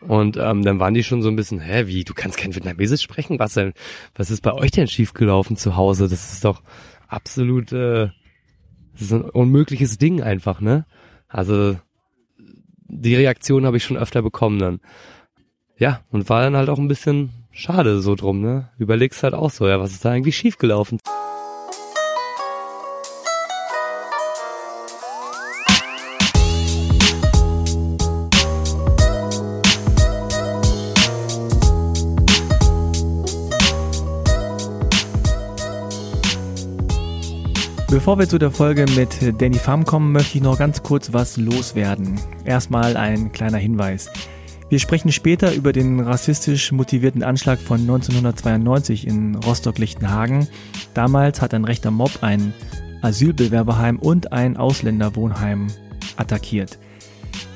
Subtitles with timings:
[0.00, 3.02] Und ähm, dann waren die schon so ein bisschen, hä, wie, du kannst kein Vietnamesisch
[3.02, 3.38] sprechen?
[3.38, 3.74] Was denn?
[4.14, 6.08] Was ist bei euch denn schiefgelaufen zu Hause?
[6.08, 6.62] Das ist doch
[7.08, 8.08] absolut, äh,
[8.92, 10.86] das ist ein unmögliches Ding einfach, ne?
[11.28, 11.76] Also
[12.92, 14.80] die Reaktion habe ich schon öfter bekommen dann.
[15.76, 18.70] Ja, und war dann halt auch ein bisschen schade so drum, ne?
[18.78, 20.98] Überlegst halt auch so, ja, was ist da eigentlich schiefgelaufen?
[38.10, 41.36] Bevor wir zu der Folge mit Danny Pham kommen, möchte ich noch ganz kurz was
[41.36, 42.18] loswerden.
[42.44, 44.10] Erstmal ein kleiner Hinweis.
[44.68, 50.48] Wir sprechen später über den rassistisch motivierten Anschlag von 1992 in Rostock-Lichtenhagen.
[50.92, 52.52] Damals hat ein rechter Mob ein
[53.00, 55.68] Asylbewerberheim und ein Ausländerwohnheim
[56.16, 56.80] attackiert.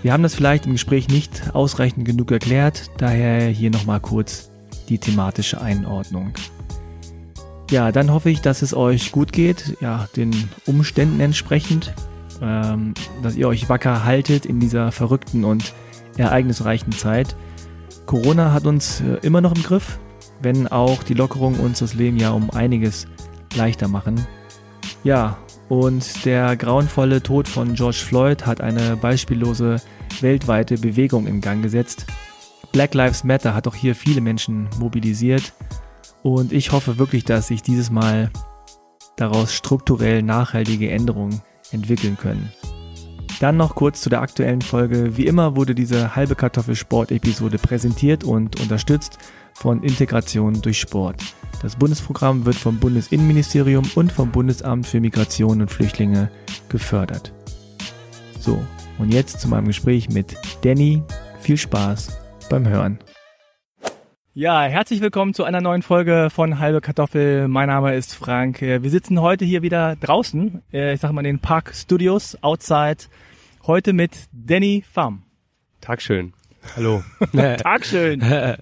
[0.03, 4.53] Wir haben das vielleicht im Gespräch nicht ausreichend genug erklärt, daher hier nochmal kurz
[4.89, 6.33] die thematische Einordnung.
[7.71, 10.33] Ja, dann hoffe ich, dass es euch gut geht, ja, den
[10.67, 11.95] Umständen entsprechend,
[12.43, 15.73] ähm, dass ihr euch wacker haltet in dieser verrückten und
[16.17, 17.35] ereignisreichen Zeit.
[18.07, 19.99] Corona hat uns äh, immer noch im Griff,
[20.43, 23.07] wenn auch die Lockerungen uns das Leben ja um einiges
[23.55, 24.27] leichter machen.
[25.03, 29.81] Ja, und der grauenvolle Tod von George Floyd hat eine beispiellose
[30.21, 32.07] weltweite Bewegung in Gang gesetzt.
[32.73, 35.53] Black Lives Matter hat auch hier viele Menschen mobilisiert
[36.25, 38.31] und ich hoffe wirklich, dass sich dieses Mal
[39.17, 42.51] daraus strukturell nachhaltige Änderungen entwickeln können.
[43.41, 45.19] Dann noch kurz zu der aktuellen Folge.
[45.19, 49.19] Wie immer wurde diese halbe Kartoffelsport-Episode präsentiert und unterstützt
[49.53, 51.23] von Integration durch Sport.
[51.61, 56.31] Das Bundesprogramm wird vom Bundesinnenministerium und vom Bundesamt für Migration und Flüchtlinge
[56.71, 57.35] gefördert.
[58.41, 58.63] So,
[58.99, 61.03] und jetzt zu meinem Gespräch mit Danny.
[61.41, 62.17] Viel Spaß
[62.49, 62.99] beim Hören.
[64.37, 67.47] Ja, herzlich willkommen zu einer neuen Folge von Halbe Kartoffel.
[67.47, 68.61] Mein Name ist Frank.
[68.61, 72.97] Wir sitzen heute hier wieder draußen, äh, ich sag mal in den Park Studios, outside.
[73.65, 75.23] Heute mit Danny Pham.
[75.81, 76.33] Tagschön.
[76.75, 77.05] Hallo.
[77.33, 78.25] Tagschön.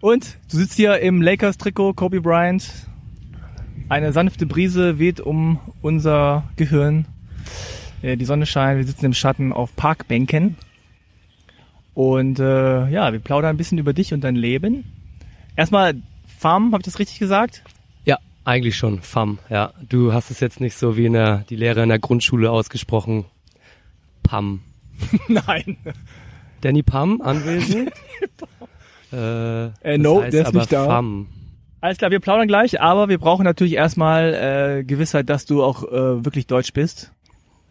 [0.00, 2.70] Und du sitzt hier im Lakers-Trikot, Kobe Bryant.
[3.88, 7.06] Eine sanfte Brise weht um unser Gehirn.
[8.02, 10.58] Äh, die Sonne scheint, wir sitzen im Schatten auf Parkbänken.
[11.96, 14.84] Und äh, ja, wir plaudern ein bisschen über dich und dein Leben.
[15.56, 15.94] Erstmal
[16.26, 17.62] Farm, habe ich das richtig gesagt?
[18.04, 19.72] Ja, eigentlich schon, Fam, ja.
[19.88, 23.24] Du hast es jetzt nicht so wie in der, die Lehrer in der Grundschule ausgesprochen.
[24.22, 24.60] Pam.
[25.28, 25.78] Nein.
[26.60, 27.90] Danny Pam anwesend?
[29.14, 30.84] äh, äh, no, der ist nicht da.
[30.84, 31.28] Fam.
[31.80, 35.82] Alles klar, wir plaudern gleich, aber wir brauchen natürlich erstmal äh, Gewissheit, dass du auch
[35.82, 37.10] äh, wirklich Deutsch bist.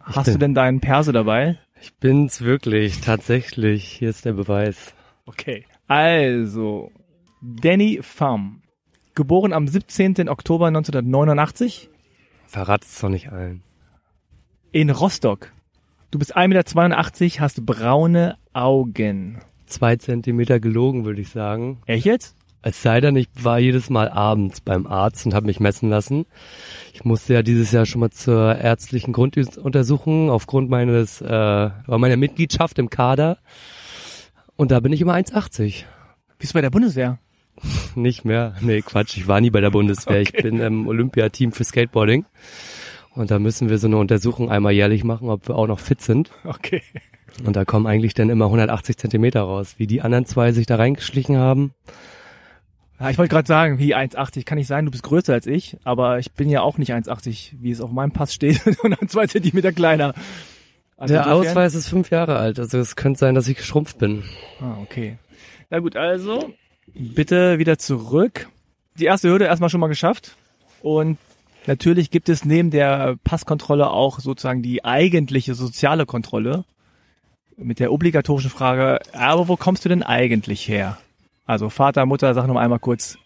[0.00, 1.58] Hast du denn deinen Perso dabei?
[1.80, 3.84] Ich bin's wirklich, tatsächlich.
[3.84, 4.94] Hier ist der Beweis.
[5.26, 5.64] Okay.
[5.88, 6.90] Also,
[7.42, 8.62] Danny Pham.
[9.14, 10.28] Geboren am 17.
[10.28, 11.90] Oktober 1989.
[12.46, 13.62] Verrat es doch nicht allen.
[14.72, 15.52] In Rostock.
[16.10, 19.40] Du bist 1,82 Meter, hast braune Augen.
[19.66, 21.80] Zwei Zentimeter gelogen, würde ich sagen.
[21.86, 22.35] Echt jetzt?
[22.68, 26.26] Es sei denn, ich war jedes Mal abends beim Arzt und habe mich messen lassen.
[26.92, 32.80] Ich musste ja dieses Jahr schon mal zur ärztlichen Grunduntersuchung aufgrund meines äh, meiner Mitgliedschaft
[32.80, 33.38] im Kader.
[34.56, 35.84] Und da bin ich immer 1,80.
[36.40, 37.20] Bist du bei der Bundeswehr?
[37.94, 38.56] Nicht mehr.
[38.60, 40.22] Nee, Quatsch, ich war nie bei der Bundeswehr.
[40.22, 40.32] Okay.
[40.34, 42.24] Ich bin im Olympiateam für Skateboarding.
[43.14, 46.00] Und da müssen wir so eine Untersuchung einmal jährlich machen, ob wir auch noch fit
[46.00, 46.32] sind.
[46.42, 46.82] Okay.
[47.44, 49.76] Und da kommen eigentlich dann immer 180 Zentimeter raus.
[49.78, 51.72] Wie die anderen zwei sich da reingeschlichen haben,
[53.00, 55.76] ja, ich wollte gerade sagen, wie 1,80 kann nicht sein, du bist größer als ich,
[55.84, 59.26] aber ich bin ja auch nicht 1,80, wie es auf meinem Pass steht, sondern zwei
[59.26, 60.14] Zentimeter kleiner.
[60.96, 64.22] Also Der Ausweis ist fünf Jahre alt, also es könnte sein, dass ich geschrumpft bin.
[64.60, 65.18] Ah, okay.
[65.68, 66.54] Na gut, also
[66.94, 68.48] bitte wieder zurück.
[68.98, 70.36] Die erste Hürde erstmal schon mal geschafft.
[70.80, 71.18] Und
[71.66, 76.64] natürlich gibt es neben der Passkontrolle auch sozusagen die eigentliche soziale Kontrolle
[77.58, 80.98] mit der obligatorischen Frage, aber wo kommst du denn eigentlich her?
[81.46, 83.18] Also Vater, Mutter, sag noch einmal kurz.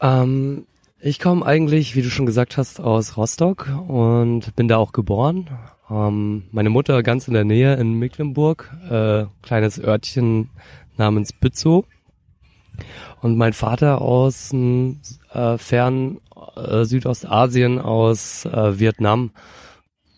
[0.00, 0.66] Ähm,
[1.00, 5.50] ich komme eigentlich, wie du schon gesagt hast, aus Rostock und bin da auch geboren.
[5.90, 10.50] Ähm, meine Mutter ganz in der Nähe in Mecklenburg, äh, kleines Örtchen
[10.96, 11.84] namens Bützow.
[13.20, 16.18] Und mein Vater aus äh, fern
[16.56, 19.32] äh, Südostasien, aus äh, Vietnam,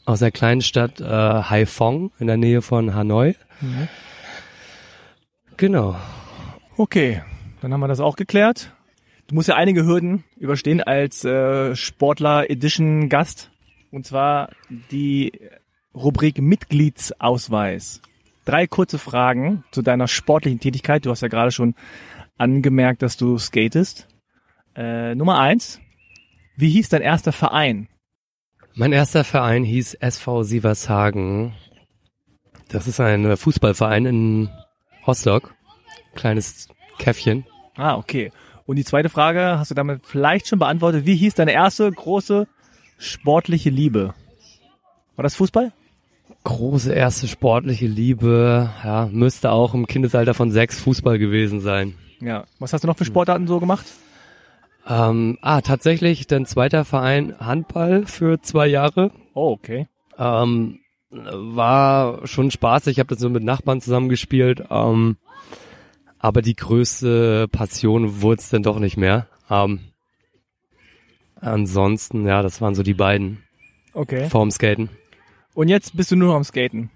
[0.04, 3.34] aus der kleinen Stadt äh, Haiphong in der Nähe von Hanoi.
[3.60, 3.88] Mhm.
[5.56, 5.96] Genau.
[6.76, 7.22] Okay,
[7.60, 8.72] dann haben wir das auch geklärt.
[9.26, 13.50] Du musst ja einige Hürden überstehen als äh, Sportler Edition Gast.
[13.90, 14.50] Und zwar
[14.90, 15.32] die
[15.94, 18.02] Rubrik Mitgliedsausweis.
[18.44, 21.04] drei kurze Fragen zu deiner sportlichen Tätigkeit.
[21.04, 21.74] Du hast ja gerade schon
[22.36, 24.06] angemerkt, dass du skatest.
[24.76, 25.80] Äh, Nummer eins.
[26.56, 27.88] Wie hieß dein erster Verein?
[28.74, 31.54] Mein erster Verein hieß SV Sievershagen.
[32.68, 34.50] Das ist ein Fußballverein in
[35.06, 35.54] Rostock.
[36.14, 37.46] Kleines Käffchen.
[37.76, 38.32] Ah, okay.
[38.66, 41.06] Und die zweite Frage hast du damit vielleicht schon beantwortet.
[41.06, 42.48] Wie hieß deine erste große
[42.98, 44.14] sportliche Liebe?
[45.14, 45.72] War das Fußball?
[46.44, 51.94] Große erste sportliche Liebe, ja, müsste auch im Kindesalter von sechs Fußball gewesen sein.
[52.20, 52.44] Ja.
[52.58, 53.86] Was hast du noch für Sportarten so gemacht?
[54.88, 59.10] Ähm, ah, tatsächlich, dein zweiter Verein Handball für zwei Jahre.
[59.34, 59.88] Oh, okay.
[60.18, 62.92] Ähm, war schon spaßig.
[62.92, 64.64] Ich habe das so mit Nachbarn zusammengespielt.
[64.70, 65.16] Ähm,
[66.26, 69.28] aber die größte Passion wurde es dann doch nicht mehr.
[69.48, 69.78] Ähm,
[71.36, 73.44] ansonsten, ja, das waren so die beiden.
[73.94, 74.28] Okay.
[74.28, 74.88] Vorm Skaten.
[75.54, 76.90] Und jetzt bist du nur noch am Skaten?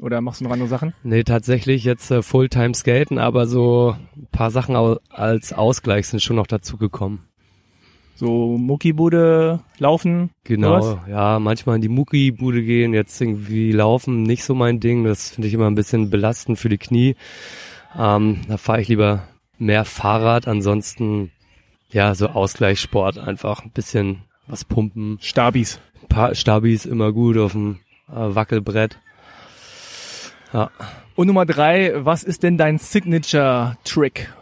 [0.00, 0.94] Oder machst du noch andere Sachen?
[1.02, 6.22] Nee, tatsächlich jetzt äh, Fulltime Skaten, aber so ein paar Sachen au als Ausgleich sind
[6.22, 7.26] schon noch dazu gekommen.
[8.14, 10.30] So Muckibude laufen?
[10.44, 15.02] Genau, ja, manchmal in die Muckibude gehen, jetzt irgendwie laufen, nicht so mein Ding.
[15.02, 17.16] Das finde ich immer ein bisschen belastend für die Knie.
[17.96, 19.24] Ähm, da fahre ich lieber
[19.58, 21.30] mehr Fahrrad, ansonsten
[21.90, 25.18] ja, so Ausgleichssport, einfach ein bisschen was pumpen.
[25.20, 25.80] Stabis.
[26.02, 28.98] Ein paar Stabis immer gut auf dem äh, Wackelbrett.
[30.52, 30.70] Ja.
[31.14, 34.32] Und Nummer drei, was ist denn dein Signature-Trick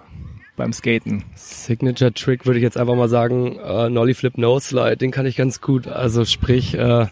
[0.56, 1.24] beim Skaten?
[1.34, 5.26] Signature Trick würde ich jetzt einfach mal sagen, äh, Nollie Flip Nose Slide, den kann
[5.26, 5.86] ich ganz gut.
[5.88, 7.06] Also sprich, äh,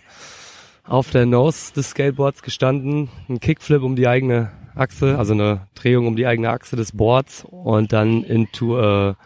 [0.86, 6.06] auf der Nose des Skateboards gestanden, ein Kickflip um die eigene Achse, also eine Drehung
[6.06, 9.16] um die eigene Achse des Boards und dann into a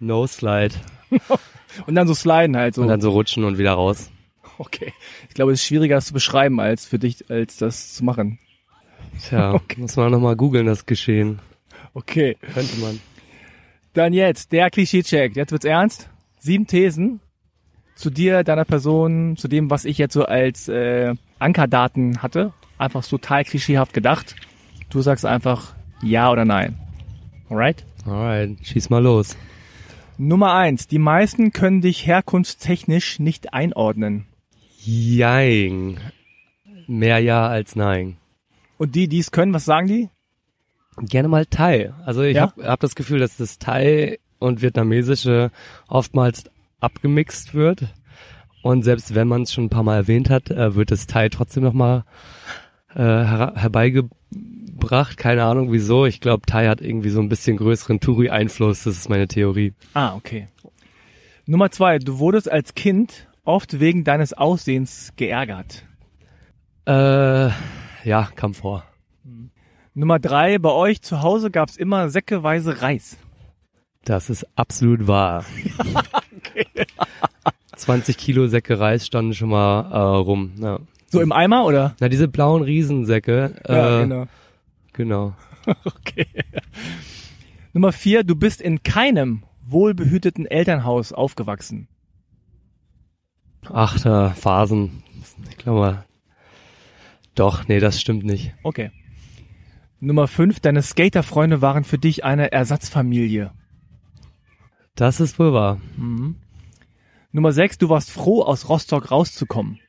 [0.00, 0.74] Nose Slide
[1.86, 2.82] Und dann so sliden halt so.
[2.82, 4.10] und dann so rutschen und wieder raus.
[4.58, 4.92] okay.
[5.28, 8.38] Ich glaube, es ist schwieriger, das zu beschreiben, als für dich, als das zu machen.
[9.28, 9.80] Tja, Okay.
[9.80, 11.40] muss man nochmal googeln, das Geschehen.
[11.92, 12.36] Okay.
[12.52, 13.00] Könnte man.
[13.92, 15.34] Dann jetzt, der Klischee-Check.
[15.36, 16.08] Jetzt wird's ernst.
[16.38, 17.20] Sieben Thesen
[17.96, 22.52] zu dir, deiner Person, zu dem, was ich jetzt so als äh, Ankerdaten hatte.
[22.78, 24.36] Einfach total klischeehaft gedacht.
[24.94, 26.78] Du sagst einfach ja oder nein.
[27.50, 27.84] Alright?
[28.06, 29.36] Alright, schieß mal los.
[30.18, 30.86] Nummer eins.
[30.86, 34.26] Die meisten können dich herkunftstechnisch nicht einordnen.
[34.78, 35.98] Jein.
[36.86, 38.18] Mehr ja als nein.
[38.78, 40.10] Und die, die es können, was sagen die?
[40.98, 41.92] Gerne mal Thai.
[42.06, 42.42] Also ich Ja?
[42.42, 45.50] habe hab das Gefühl, dass das Thai und Vietnamesische
[45.88, 46.44] oftmals
[46.78, 47.88] abgemixt wird.
[48.62, 51.30] Und selbst wenn man es schon ein paar Mal erwähnt hat, äh, wird das Thai
[51.30, 52.04] trotzdem nochmal
[52.94, 53.54] äh, her
[54.84, 55.16] herbeigebracht.
[55.16, 56.06] Keine Ahnung wieso.
[56.06, 58.84] Ich glaube, Thai hat irgendwie so ein bisschen größeren Touri-Einfluss.
[58.84, 59.74] Das ist meine Theorie.
[59.94, 60.48] Ah, okay.
[61.46, 61.98] Nummer zwei.
[61.98, 65.84] Du wurdest als Kind oft wegen deines Aussehens geärgert.
[66.86, 67.50] Äh,
[68.04, 68.84] ja, kam vor.
[69.94, 70.58] Nummer drei.
[70.58, 73.16] Bei euch zu Hause gab's immer säckeweise Reis.
[74.04, 75.44] Das ist absolut wahr.
[77.76, 80.52] 20 Kilo Säcke Reis standen schon mal äh, rum.
[80.60, 80.78] Ja.
[81.10, 81.94] So im Eimer oder?
[82.00, 83.54] Na, diese blauen Riesensäcke.
[83.68, 84.26] Ja, äh, genau.
[84.94, 85.34] Genau.
[85.84, 86.26] Okay.
[87.72, 91.88] Nummer vier, du bist in keinem wohlbehüteten Elternhaus aufgewachsen.
[93.72, 95.02] Ach, da Phasen.
[95.48, 96.04] Ich glaube mal.
[97.34, 98.54] Doch, nee, das stimmt nicht.
[98.62, 98.90] Okay.
[100.00, 103.52] Nummer fünf, deine Skaterfreunde waren für dich eine Ersatzfamilie.
[104.94, 105.80] Das ist wohl wahr.
[107.32, 109.80] Nummer sechs, du warst froh, aus Rostock rauszukommen.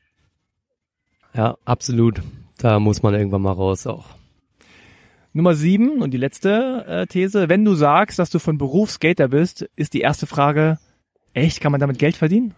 [1.34, 2.22] Ja, absolut.
[2.58, 4.15] Da muss man irgendwann mal raus auch.
[5.36, 9.28] Nummer sieben und die letzte äh, These, wenn du sagst, dass du von Beruf Skater
[9.28, 10.78] bist, ist die erste Frage,
[11.34, 12.54] echt, kann man damit Geld verdienen?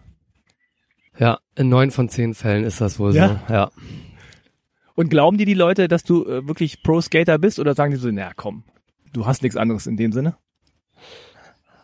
[1.17, 3.41] Ja, in neun von zehn Fällen ist das wohl Ja?
[3.47, 3.53] so.
[3.53, 3.71] Ja.
[4.95, 8.09] Und glauben dir die Leute, dass du äh, wirklich Pro-Skater bist oder sagen die so,
[8.11, 8.63] na komm,
[9.11, 10.37] du hast nichts anderes in dem Sinne?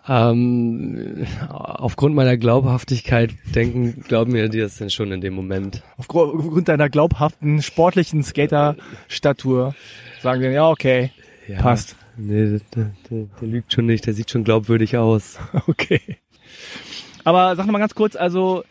[0.07, 5.81] Ähm, aufgrund meiner Glaubhaftigkeit denken, glauben mir die das denn schon in dem Moment.
[5.97, 9.73] Aufgr- Aufgrund deiner glaubhaften sportlichen Skater-Statur
[10.21, 11.11] sagen die, ja, okay,
[11.47, 11.95] Ja, passt.
[12.17, 15.37] Nee, der, der, der lügt schon nicht, der sieht schon glaubwürdig aus.
[15.67, 16.01] Okay.
[17.23, 18.63] Aber sag noch mal ganz kurz, also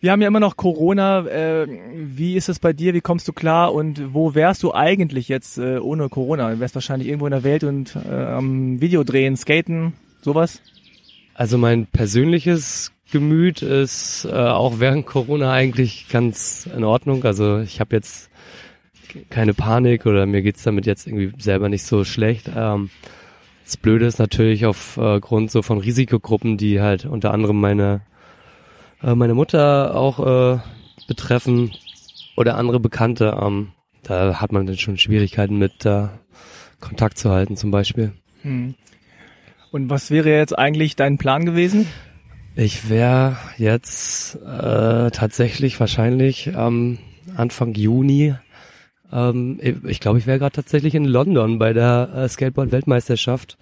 [0.00, 1.26] wir haben ja immer noch Corona.
[1.26, 2.92] Äh, wie ist es bei dir?
[2.92, 3.72] Wie kommst du klar?
[3.72, 6.50] Und wo wärst du eigentlich jetzt äh, ohne Corona?
[6.50, 10.60] Du wärst wahrscheinlich irgendwo in der Welt und äh, am Video drehen, skaten, sowas?
[11.34, 17.24] Also mein persönliches Gemüt ist äh, auch während Corona eigentlich ganz in Ordnung.
[17.24, 18.30] Also ich habe jetzt
[19.30, 22.50] keine Panik oder mir geht's damit jetzt irgendwie selber nicht so schlecht.
[22.54, 22.90] Ähm,
[23.64, 28.02] das Blöde ist natürlich aufgrund so von Risikogruppen, die halt unter anderem meine
[29.02, 30.18] äh, meine Mutter auch
[30.54, 30.58] äh,
[31.06, 31.72] betreffen
[32.36, 33.38] oder andere Bekannte.
[33.40, 36.08] Ähm, da hat man dann schon Schwierigkeiten mit äh,
[36.80, 38.12] Kontakt zu halten zum Beispiel.
[38.42, 38.74] Hm.
[39.74, 41.88] Und was wäre jetzt eigentlich dein Plan gewesen?
[42.54, 46.98] Ich wäre jetzt äh, tatsächlich wahrscheinlich ähm,
[47.34, 48.36] Anfang Juni.
[49.10, 53.58] Ähm, ich glaube, ich wäre gerade tatsächlich in London bei der äh, Skateboard-Weltmeisterschaft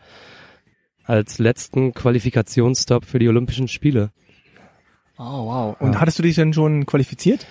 [1.04, 4.10] als letzten Qualifikationsstop für die Olympischen Spiele.
[5.16, 5.80] Oh, wow.
[5.80, 6.00] Und ja.
[6.02, 7.46] hattest du dich denn schon qualifiziert?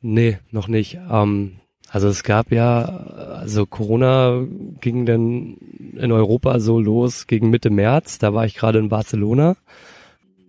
[0.00, 0.98] Nee, noch nicht.
[1.10, 4.44] Ähm, also es gab ja, also Corona
[4.80, 5.56] ging dann
[5.96, 8.18] in Europa so los gegen Mitte März.
[8.18, 9.56] Da war ich gerade in Barcelona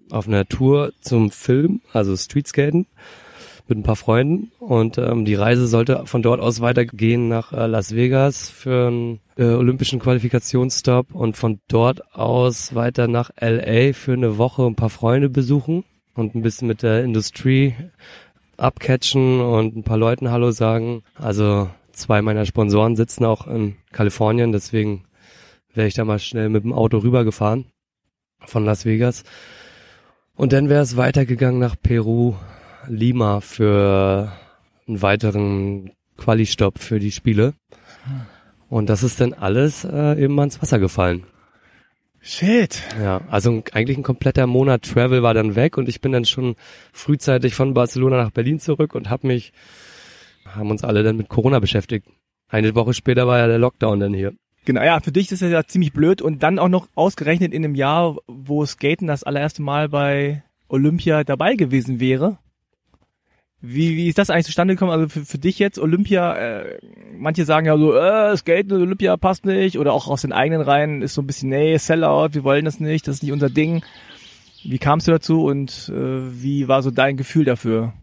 [0.09, 2.87] auf einer Tour zum Film, also Streetskaten
[3.67, 7.67] mit ein paar Freunden und ähm, die Reise sollte von dort aus weitergehen nach äh,
[7.67, 14.13] Las Vegas für einen äh, olympischen Qualifikationsstop und von dort aus weiter nach LA für
[14.13, 15.83] eine Woche ein paar Freunde besuchen
[16.15, 17.75] und ein bisschen mit der Industrie
[18.57, 21.03] abcatchen und ein paar Leuten Hallo sagen.
[21.15, 25.05] Also zwei meiner Sponsoren sitzen auch in Kalifornien, deswegen
[25.73, 27.65] wäre ich da mal schnell mit dem Auto rübergefahren
[28.45, 29.23] von Las Vegas.
[30.35, 32.35] Und dann wäre es weitergegangen nach Peru,
[32.87, 34.31] Lima für
[34.87, 37.53] einen weiteren Quali-Stopp für die Spiele.
[38.69, 41.23] Und das ist dann alles äh, eben ans Wasser gefallen.
[42.29, 42.83] Shit.
[43.01, 46.55] Ja, also eigentlich ein kompletter Monat Travel war dann weg und ich bin dann schon
[46.91, 49.53] frühzeitig von Barcelona nach Berlin zurück und hab mich,
[50.45, 52.05] haben uns alle dann mit Corona beschäftigt.
[52.49, 54.33] Eine Woche später war ja der Lockdown dann hier.
[54.65, 57.63] Genau, ja, für dich ist das ja ziemlich blöd und dann auch noch ausgerechnet in
[57.63, 62.39] einem Jahr, wo Skaten das allererste Mal bei Olympia dabei gewesen wäre.
[63.59, 64.91] Wie, wie ist das eigentlich zustande gekommen?
[64.91, 66.79] Also für, für dich jetzt Olympia, äh,
[67.17, 71.01] manche sagen ja so, äh, Skaten Olympia passt nicht oder auch aus den eigenen Reihen
[71.01, 73.83] ist so ein bisschen, nee, Sellout, wir wollen das nicht, das ist nicht unser Ding.
[74.63, 77.93] Wie kamst du dazu und äh, wie war so dein Gefühl dafür?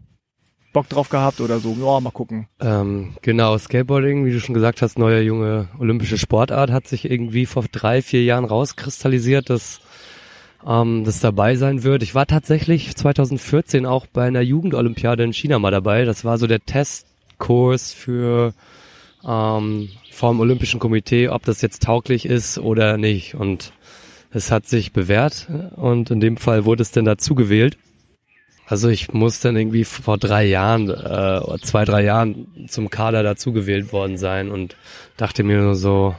[0.73, 1.73] Bock drauf gehabt oder so?
[1.79, 2.47] Ja, mal gucken.
[2.59, 7.45] Ähm, genau, Skateboarding, wie du schon gesagt hast, neue junge olympische Sportart, hat sich irgendwie
[7.45, 9.79] vor drei, vier Jahren rauskristallisiert, dass
[10.65, 12.03] ähm, das dabei sein wird.
[12.03, 16.05] Ich war tatsächlich 2014 auch bei einer Jugendolympiade in China mal dabei.
[16.05, 18.53] Das war so der Testkurs für
[19.27, 23.35] ähm, vom Olympischen Komitee, ob das jetzt tauglich ist oder nicht.
[23.35, 23.73] Und
[24.31, 27.77] es hat sich bewährt und in dem Fall wurde es dann dazu gewählt.
[28.67, 33.93] Also ich muss dann irgendwie vor drei Jahren, äh, zwei, drei Jahren zum Kader dazugewählt
[33.93, 34.75] worden sein und
[35.17, 36.15] dachte mir nur so,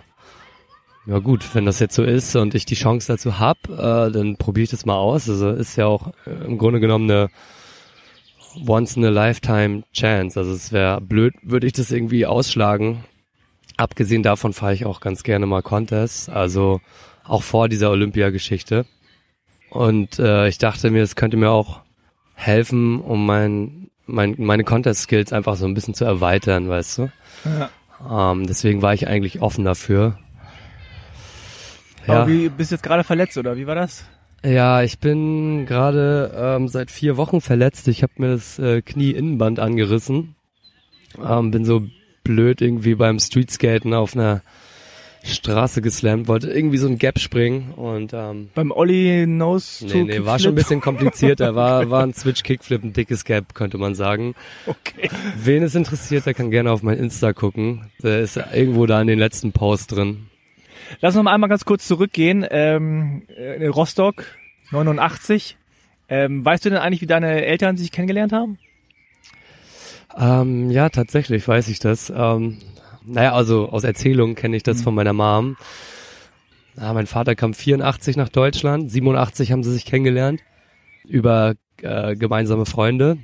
[1.07, 4.37] ja gut, wenn das jetzt so ist und ich die Chance dazu hab, äh, dann
[4.37, 5.29] probiere ich das mal aus.
[5.29, 7.29] Also ist ja auch äh, im Grunde genommen eine
[8.67, 10.39] once in a lifetime chance.
[10.39, 13.05] Also es wäre blöd, würde ich das irgendwie ausschlagen.
[13.77, 16.81] Abgesehen davon fahre ich auch ganz gerne mal Contests, also
[17.25, 18.87] auch vor dieser Olympiageschichte.
[19.71, 21.81] Und äh, ich dachte mir, es könnte mir auch
[22.35, 27.13] helfen, um mein, mein, meine Contest-Skills einfach so ein bisschen zu erweitern, weißt du?
[27.45, 28.33] Ja.
[28.33, 30.19] Ähm, deswegen war ich eigentlich offen dafür.
[32.07, 32.23] Ja.
[32.23, 34.05] Aber wie bist du jetzt gerade verletzt oder wie war das?
[34.45, 37.89] Ja, ich bin gerade ähm, seit vier Wochen verletzt.
[37.89, 40.37] Ich habe mir das äh, Knie-Innenband angerissen.
[41.25, 41.83] Ähm, bin so
[42.23, 44.43] blöd irgendwie beim Streetskaten auf einer
[45.25, 50.25] Straße geslammt, wollte irgendwie so ein Gap springen und ähm, beim Ollie Nose Nee, nee,
[50.25, 53.95] war schon ein bisschen komplizierter, war war ein Switch Kickflip, ein dickes Gap, könnte man
[53.95, 54.35] sagen.
[54.67, 55.11] Okay.
[55.43, 57.91] Wen es interessiert, der kann gerne auf mein Insta gucken.
[58.03, 60.29] Der ist irgendwo da in den letzten Post drin.
[61.01, 62.47] Lass uns mal einmal ganz kurz zurückgehen.
[62.51, 64.25] Ähm, in Rostock
[64.71, 65.57] 89.
[66.09, 68.59] Ähm, weißt du denn eigentlich, wie deine Eltern sich kennengelernt haben?
[70.17, 72.11] Ähm, ja, tatsächlich weiß ich das.
[72.15, 72.59] Ähm,
[73.05, 74.83] naja, also aus Erzählungen kenne ich das mhm.
[74.83, 75.57] von meiner Mom.
[76.77, 80.43] Ja, mein Vater kam 84 nach Deutschland, 87 haben sie sich kennengelernt
[81.05, 83.19] über äh, gemeinsame Freunde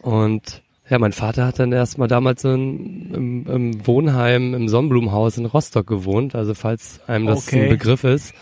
[0.00, 0.62] und
[0.92, 5.86] ja, mein Vater hat dann erstmal damals in, im, im Wohnheim im Sonnenblumenhaus in Rostock
[5.86, 6.34] gewohnt.
[6.34, 7.62] Also falls einem das okay.
[7.62, 8.34] ein Begriff ist,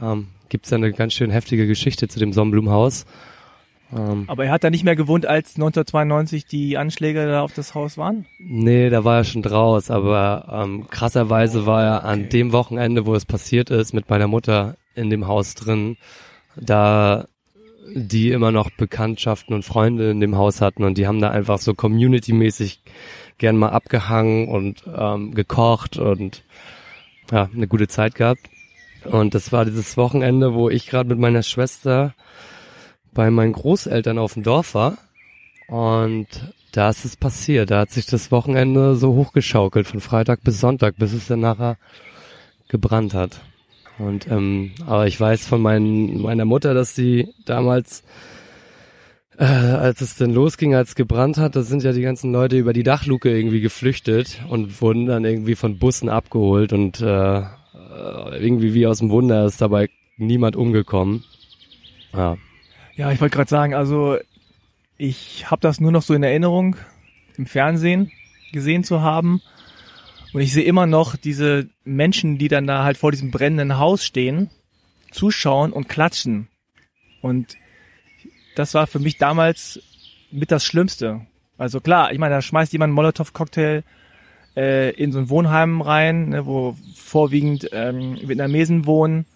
[0.00, 3.04] ähm, gibt es eine ganz schön heftige Geschichte zu dem Sonnenblumenhaus.
[3.92, 7.74] Ähm, Aber er hat da nicht mehr gewohnt, als 1992 die Anschläge da auf das
[7.74, 8.26] Haus waren?
[8.38, 9.90] Nee, da war er schon draus.
[9.90, 12.28] Aber ähm, krasserweise war er an okay.
[12.28, 15.96] dem Wochenende, wo es passiert ist, mit meiner Mutter in dem Haus drin.
[16.54, 17.26] Da
[17.94, 21.58] die immer noch Bekanntschaften und Freunde in dem Haus hatten und die haben da einfach
[21.58, 22.80] so community-mäßig
[23.38, 26.44] gern mal abgehangen und ähm, gekocht und
[27.30, 28.48] ja, eine gute Zeit gehabt.
[29.04, 32.14] Und das war dieses Wochenende, wo ich gerade mit meiner Schwester
[33.12, 34.98] bei meinen Großeltern auf dem Dorf war.
[35.68, 36.26] Und
[36.72, 37.70] da ist es passiert.
[37.70, 41.76] Da hat sich das Wochenende so hochgeschaukelt von Freitag bis Sonntag, bis es dann nachher
[42.68, 43.40] gebrannt hat.
[43.98, 48.04] Und ähm, aber ich weiß von mein, meiner Mutter, dass sie damals
[49.38, 52.58] äh, als es denn losging, als es gebrannt hat, da sind ja die ganzen Leute
[52.58, 57.42] über die Dachluke irgendwie geflüchtet und wurden dann irgendwie von Bussen abgeholt und äh,
[58.38, 61.24] irgendwie wie aus dem Wunder ist dabei niemand umgekommen.
[62.12, 62.36] Ja.
[62.96, 64.18] Ja, ich wollte gerade sagen, also
[64.96, 66.76] ich habe das nur noch so in Erinnerung
[67.36, 68.10] im Fernsehen
[68.52, 69.40] gesehen zu haben.
[70.32, 74.04] Und ich sehe immer noch diese Menschen, die dann da halt vor diesem brennenden Haus
[74.04, 74.50] stehen,
[75.10, 76.48] zuschauen und klatschen.
[77.22, 77.56] Und
[78.54, 79.80] das war für mich damals
[80.30, 81.26] mit das Schlimmste.
[81.56, 83.82] Also klar, ich meine, da schmeißt jemand einen Molotow-Cocktail
[84.56, 89.26] äh, in so ein Wohnheim rein, ne, wo vorwiegend ähm, Vietnamesen wohnen.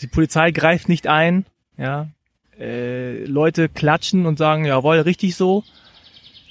[0.00, 2.08] Die Polizei greift nicht ein, ja.
[2.58, 5.64] Äh, Leute klatschen und sagen, jawohl, richtig so.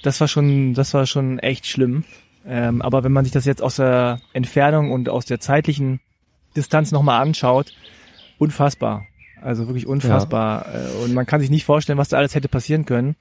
[0.02, 2.04] Das war schon, das war schon echt schlimm.
[2.46, 6.00] Ähm, aber wenn man sich das jetzt aus der Entfernung und aus der zeitlichen
[6.56, 7.72] Distanz nochmal anschaut,
[8.38, 9.06] unfassbar.
[9.40, 10.66] Also wirklich unfassbar.
[10.66, 10.80] Ja.
[10.80, 13.16] Äh, und man kann sich nicht vorstellen, was da alles hätte passieren können.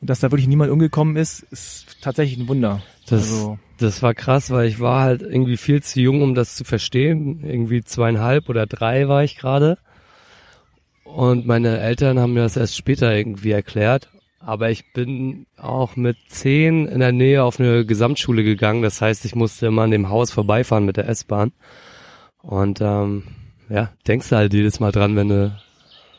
[0.00, 2.82] Und dass da wirklich niemand umgekommen ist, ist tatsächlich ein Wunder.
[3.06, 6.56] Das, also, das war krass, weil ich war halt irgendwie viel zu jung, um das
[6.56, 7.44] zu verstehen.
[7.44, 9.78] Irgendwie zweieinhalb oder drei war ich gerade.
[11.04, 14.08] Und meine Eltern haben mir das erst später irgendwie erklärt.
[14.42, 18.82] Aber ich bin auch mit zehn in der Nähe auf eine Gesamtschule gegangen.
[18.82, 21.52] Das heißt, ich musste immer an dem Haus vorbeifahren mit der S-Bahn.
[22.42, 23.24] Und ähm,
[23.68, 25.56] ja, denkst du halt jedes Mal dran, wenn du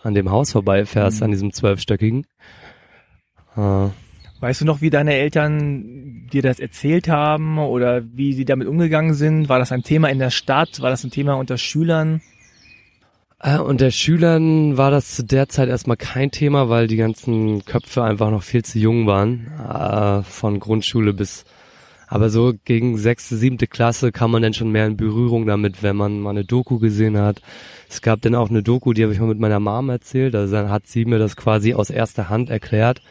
[0.03, 1.25] an dem Haus vorbeifährst, mhm.
[1.25, 2.27] an diesem zwölfstöckigen.
[3.57, 3.87] Äh,
[4.39, 9.15] weißt du noch, wie deine Eltern dir das erzählt haben oder wie sie damit umgegangen
[9.15, 9.49] sind?
[9.49, 10.79] War das ein Thema in der Stadt?
[10.81, 12.21] War das ein Thema unter Schülern?
[13.43, 18.03] Äh, unter Schülern war das zu der Zeit erstmal kein Thema, weil die ganzen Köpfe
[18.03, 21.43] einfach noch viel zu jung waren, äh, von Grundschule bis
[22.11, 25.95] aber so gegen sechste, siebte Klasse kam man dann schon mehr in Berührung damit, wenn
[25.95, 27.41] man mal eine Doku gesehen hat.
[27.89, 30.35] Es gab dann auch eine Doku, die habe ich mal mit meiner Mom erzählt.
[30.35, 33.01] Also dann hat sie mir das quasi aus erster Hand erklärt,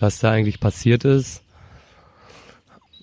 [0.00, 1.44] was da eigentlich passiert ist.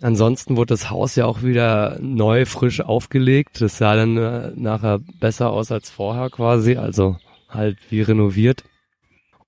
[0.01, 3.61] Ansonsten wurde das Haus ja auch wieder neu, frisch aufgelegt.
[3.61, 7.17] Das sah dann äh, nachher besser aus als vorher quasi, also
[7.49, 8.63] halt wie renoviert.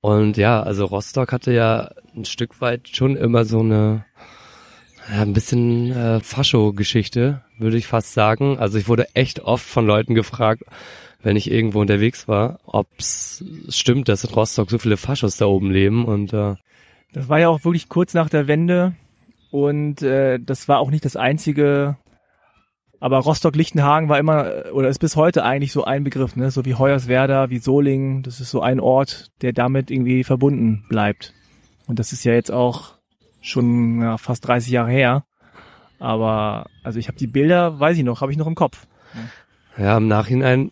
[0.02, 4.06] Und ja, also Rostock hatte ja ein Stück weit schon immer so eine
[5.12, 8.58] ja, ein bisschen äh, Fascho-Geschichte, würde ich fast sagen.
[8.60, 10.64] Also ich wurde echt oft von Leuten gefragt,
[11.22, 15.46] wenn ich irgendwo unterwegs war, ob es stimmt, dass in Rostock so viele Faschos da
[15.46, 16.06] oben leben.
[16.06, 16.56] Und äh,
[17.12, 18.96] das war ja auch wirklich kurz nach der Wende
[19.52, 21.98] und äh, das war auch nicht das einzige.
[23.02, 26.52] Aber Rostock-Lichtenhagen war immer oder ist bis heute eigentlich so ein Begriff, ne?
[26.52, 28.24] So wie Hoyerswerda, wie Solingen.
[28.24, 31.34] Das ist so ein Ort, der damit irgendwie verbunden bleibt.
[31.88, 32.96] Und das ist ja jetzt auch
[33.42, 35.24] schon ja, fast 30 Jahre her.
[35.98, 38.86] Aber also ich habe die Bilder, weiß ich noch, habe ich noch im Kopf.
[39.78, 40.72] Ja, im Nachhinein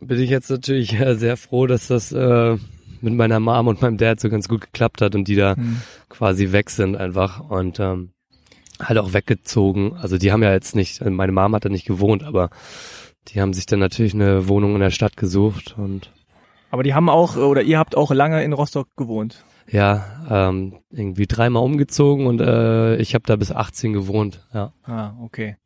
[0.00, 2.56] bin ich jetzt natürlich sehr froh, dass das äh,
[3.02, 5.80] mit meiner Mom und meinem Dad so ganz gut geklappt hat und die da hm.
[6.08, 8.10] quasi weg sind einfach und ähm,
[8.80, 9.94] halt auch weggezogen.
[9.94, 12.50] Also die haben ja jetzt nicht, also meine Mom hat da nicht gewohnt, aber
[13.28, 16.12] die haben sich dann natürlich eine Wohnung in der Stadt gesucht und
[16.72, 21.26] aber die haben auch, oder ihr habt auch lange in Rostock gewohnt ja, ähm, irgendwie
[21.26, 24.72] dreimal umgezogen und äh, ich habe da bis 18 gewohnt, ja.
[24.84, 25.56] Ah, okay.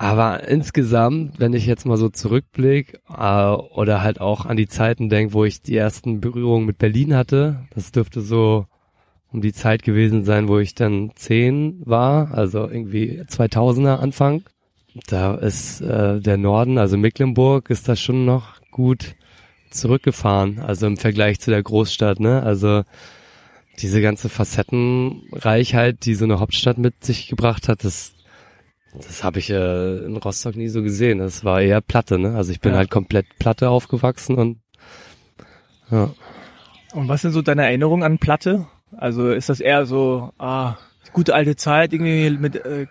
[0.00, 5.10] Aber insgesamt, wenn ich jetzt mal so zurückblick äh, oder halt auch an die Zeiten
[5.10, 8.64] denke, wo ich die ersten Berührungen mit Berlin hatte, das dürfte so
[9.30, 14.44] um die Zeit gewesen sein, wo ich dann zehn war, also irgendwie 2000er Anfang.
[15.06, 19.16] Da ist äh, der Norden, also Mecklenburg, ist da schon noch gut
[19.68, 22.42] zurückgefahren, also im Vergleich zu der Großstadt, ne?
[22.42, 22.84] Also
[23.80, 28.14] diese ganze Facettenreichheit, die so eine Hauptstadt mit sich gebracht hat, das,
[28.94, 31.18] das habe ich äh, in Rostock nie so gesehen.
[31.18, 32.34] Das war eher Platte, ne?
[32.34, 32.78] Also ich bin ja.
[32.78, 34.58] halt komplett Platte aufgewachsen und
[35.90, 36.10] ja.
[36.92, 38.66] Und was sind so deine Erinnerungen an Platte?
[38.96, 40.76] Also ist das eher so, ah,
[41.12, 42.86] gute alte Zeit, irgendwie mit äh,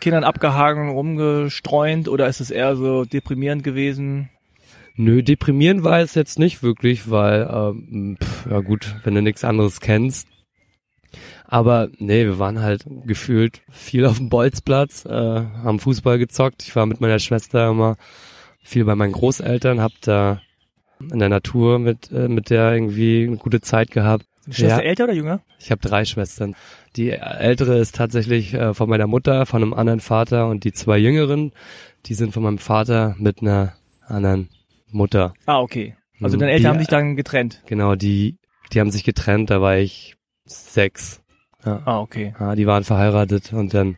[0.00, 4.30] Kindern abgehangen, rumgestreunt oder ist es eher so deprimierend gewesen?
[4.94, 9.44] Nö, deprimierend war es jetzt nicht wirklich, weil, ähm, pff, ja gut, wenn du nichts
[9.44, 10.28] anderes kennst.
[11.48, 16.64] Aber nee, wir waren halt gefühlt viel auf dem Bolzplatz, äh, haben Fußball gezockt.
[16.64, 17.96] Ich war mit meiner Schwester immer
[18.62, 20.40] viel bei meinen Großeltern, hab da
[21.00, 24.26] in der Natur mit, äh, mit der irgendwie eine gute Zeit gehabt.
[24.48, 24.88] Schwester ja.
[24.88, 25.40] älter oder jünger?
[25.58, 26.54] Ich habe drei Schwestern.
[26.96, 30.98] Die ältere ist tatsächlich äh, von meiner Mutter, von einem anderen Vater und die zwei
[30.98, 31.52] jüngeren,
[32.06, 33.74] die sind von meinem Vater mit einer
[34.06, 34.48] anderen
[34.90, 35.34] Mutter.
[35.46, 35.96] Ah, okay.
[36.20, 37.62] Also deine Eltern die, haben sich dann getrennt.
[37.66, 38.38] Genau, die,
[38.72, 41.22] die haben sich getrennt, da war ich sechs.
[41.66, 41.82] Ja.
[41.84, 42.32] Ah, okay.
[42.38, 43.96] Ja, die waren verheiratet und dann.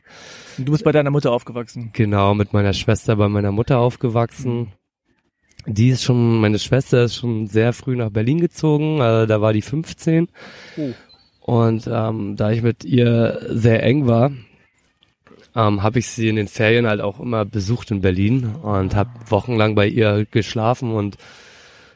[0.57, 1.91] Und du bist bei deiner Mutter aufgewachsen?
[1.93, 4.73] Genau, mit meiner Schwester bei meiner Mutter aufgewachsen.
[5.67, 9.53] Die ist schon, meine Schwester ist schon sehr früh nach Berlin gezogen, also da war
[9.53, 10.29] die 15.
[10.79, 10.93] Oh.
[11.41, 14.31] Und ähm, da ich mit ihr sehr eng war,
[15.55, 19.11] ähm, habe ich sie in den Ferien halt auch immer besucht in Berlin und habe
[19.29, 21.19] wochenlang bei ihr geschlafen und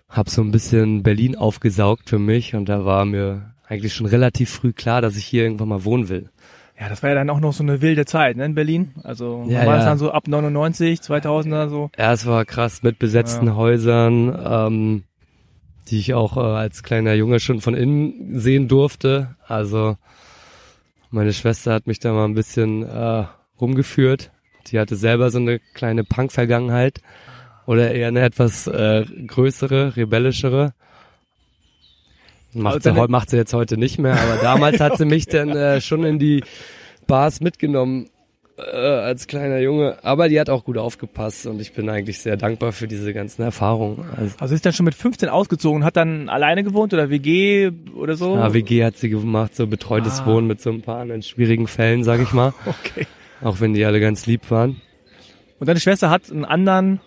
[0.08, 4.50] habe so ein bisschen Berlin aufgesaugt für mich und da war mir eigentlich schon relativ
[4.50, 6.30] früh klar, dass ich hier irgendwann mal wohnen will.
[6.78, 8.92] Ja, das war ja dann auch noch so eine wilde Zeit ne, in Berlin.
[9.04, 9.90] Also Ja, war es ja.
[9.90, 11.90] dann so ab 99, 2000er so.
[11.96, 13.56] Ja, es war krass mit besetzten Ja.
[13.56, 15.04] Häusern, ähm,
[15.88, 19.36] die ich auch äh, als kleiner Junge schon von innen sehen durfte.
[19.46, 19.96] Also
[21.10, 23.24] meine Schwester hat mich da mal ein bisschen äh,
[23.60, 24.30] rumgeführt.
[24.68, 27.00] Die hatte selber so eine kleine Punk-Vergangenheit
[27.66, 30.72] oder eher eine etwas äh, größere, rebellischere.
[32.54, 35.26] Macht, Also sie, heu- macht sie jetzt heute nicht mehr, aber damals hat sie mich
[35.26, 36.42] dann äh, schon in die
[37.06, 38.08] Bars mitgenommen
[38.58, 39.96] äh, als kleiner Junge.
[40.02, 43.42] Aber die hat auch gut aufgepasst und ich bin eigentlich sehr dankbar für diese ganzen
[43.42, 44.04] Erfahrungen.
[44.16, 48.14] Also, Also ist dann schon mit 15 ausgezogen, hat dann alleine gewohnt oder WG oder
[48.16, 48.34] so?
[48.36, 50.26] ja, WG hat sie gemacht, so betreutes Ah.
[50.26, 52.52] Wohnen mit so ein paar anderen schwierigen Fällen, sag ich mal.
[52.66, 53.06] Okay.
[53.42, 54.80] Auch wenn die alle ganz lieb waren.
[55.58, 57.00] Und deine Schwester hat einen anderen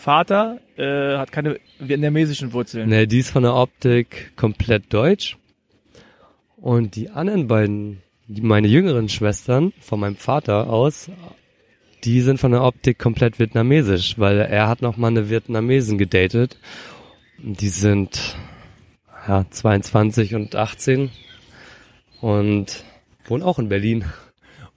[0.00, 2.88] Vater, äh, hat keine vietnamesischen Wurzeln.
[2.88, 5.36] Ne, die ist von der Optik komplett deutsch.
[6.56, 11.10] Und die anderen beiden, die, meine jüngeren Schwestern von meinem Vater aus,
[12.04, 16.58] die sind von der Optik komplett vietnamesisch, weil er hat noch mal eine Vietnamesin gedatet.
[17.38, 18.36] Die sind
[19.28, 21.10] ja 22 und 18
[22.22, 22.84] und
[23.26, 24.04] wohnen auch in Berlin.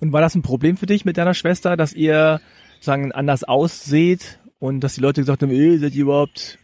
[0.01, 2.41] Und war das ein Problem für dich mit deiner Schwester, dass ihr
[2.81, 6.57] sagen anders ausseht und dass die Leute gesagt haben, ey, seid ihr überhaupt,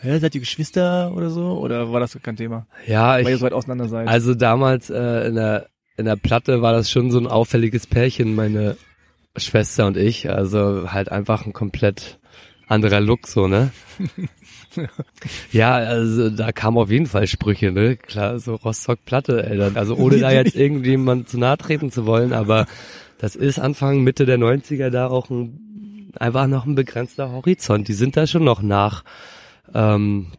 [0.00, 1.58] hä, seid ihr Geschwister oder so?
[1.58, 2.66] Oder war das kein Thema?
[2.86, 4.08] Ja, Weil ihr ich, so weit auseinander seid.
[4.08, 8.34] Also damals äh, in der in der Platte war das schon so ein auffälliges Pärchen,
[8.34, 8.78] meine
[9.36, 10.30] Schwester und ich.
[10.30, 12.18] Also halt einfach ein komplett
[12.66, 13.72] anderer Look so, ne?
[15.52, 17.98] ja, also da kamen auf jeden Fall Sprüche, ne?
[17.98, 19.60] Klar, so Rostock-Platte, ey.
[19.74, 22.64] Also ohne da jetzt irgendjemand zu nahe treten zu wollen, aber
[23.18, 25.63] das ist Anfang, Mitte der 90er da auch ein,
[26.20, 27.88] einfach noch ein begrenzter Horizont.
[27.88, 29.04] Die sind da schon noch nach,
[29.74, 30.32] ähm,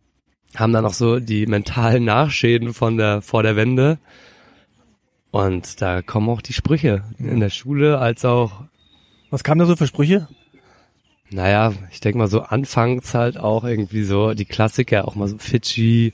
[0.55, 3.97] haben da noch so die mentalen Nachschäden von der, vor der Wende.
[5.31, 8.63] Und da kommen auch die Sprüche in der Schule als auch
[9.31, 10.27] Was kam da so für Sprüche?
[11.31, 15.37] naja, ich denke mal so anfangs halt auch irgendwie so die Klassiker, auch mal so
[15.39, 16.13] Fidschi,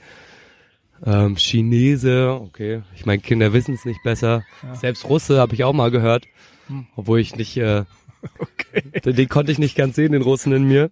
[1.05, 2.81] ähm, Chinese, okay.
[2.95, 4.43] Ich meine, Kinder wissen es nicht besser.
[4.73, 6.25] Selbst Russe habe ich auch mal gehört,
[6.67, 6.87] Hm.
[6.95, 7.83] obwohl ich nicht, äh,
[9.05, 10.89] den, den konnte ich nicht ganz sehen, den Russen in mir.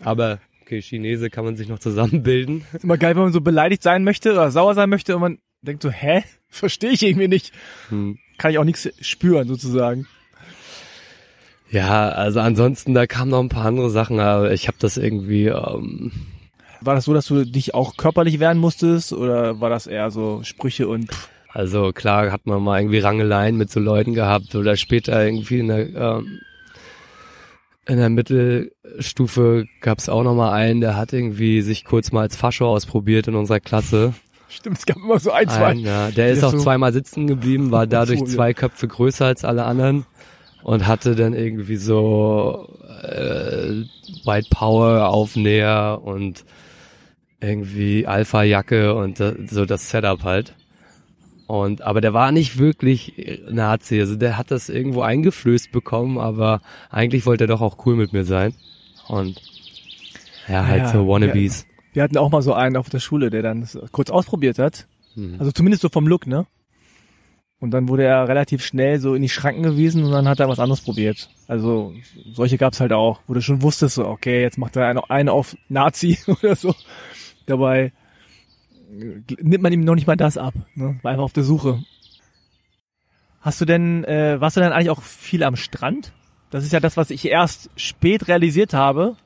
[0.00, 2.64] Aber okay, Chinese kann man sich noch zusammenbilden.
[2.72, 5.38] Ist immer geil, wenn man so beleidigt sein möchte oder sauer sein möchte und man
[5.62, 6.22] denkt so, hä?
[6.48, 7.52] Verstehe ich irgendwie nicht.
[7.90, 8.18] Hm.
[8.38, 10.06] Kann ich auch nichts spüren sozusagen.
[11.70, 15.46] Ja, also ansonsten, da kamen noch ein paar andere Sachen, aber ich habe das irgendwie,
[15.46, 16.12] ähm,
[16.80, 20.40] War das so, dass du dich auch körperlich wehren musstest oder war das eher so
[20.44, 21.10] Sprüche und
[21.52, 25.68] Also klar hat man mal irgendwie Rangeleien mit so Leuten gehabt oder später irgendwie in
[25.68, 26.40] der, ähm,
[27.88, 32.20] in der Mittelstufe gab es auch noch mal einen, der hat irgendwie sich kurz mal
[32.22, 34.12] als Fascho ausprobiert in unserer Klasse.
[34.48, 35.66] stimmt, es gab immer so ein, zwei.
[35.66, 38.30] Ein, ja, der ist auch so- zweimal sitzen geblieben, war dadurch So, ja.
[38.32, 40.04] zwei Köpfe größer als alle anderen
[40.62, 42.68] und hatte dann irgendwie so
[43.02, 43.84] äh,
[44.24, 46.44] White Power Aufnäher und
[47.40, 50.54] irgendwie Alpha Jacke und so das Setup halt.
[51.48, 56.60] Und aber der war nicht wirklich Nazi, also der hat das irgendwo eingeflößt bekommen, aber
[56.90, 58.52] eigentlich wollte er doch auch cool mit mir sein.
[59.08, 59.40] Und
[60.46, 61.66] ja, halt Ja, so Wannabes.
[61.94, 64.86] Wir hatten auch mal so einen auf der Schule, der dann kurz ausprobiert hat.
[65.14, 65.36] Mhm.
[65.38, 66.46] Also zumindest so vom Look, ne?
[67.60, 70.50] Und dann wurde er relativ schnell so in die Schranken gewiesen und dann hat er
[70.50, 71.30] was anderes probiert.
[71.48, 71.94] Also
[72.30, 75.56] solche gab's halt auch, wo du schon wusstest, so, okay, jetzt macht er einen, auf
[75.70, 76.74] Nazi oder so.
[77.46, 77.90] Dabei äh,
[78.88, 80.54] nimmt man ihm noch nicht mal das ab.
[80.74, 80.98] Ne?
[81.02, 81.82] War einfach auf der Suche.
[83.40, 86.12] Hast du denn, äh, warst du denn eigentlich auch viel am Strand?
[86.50, 89.16] Das ist ja das, was ich erst spät realisiert habe,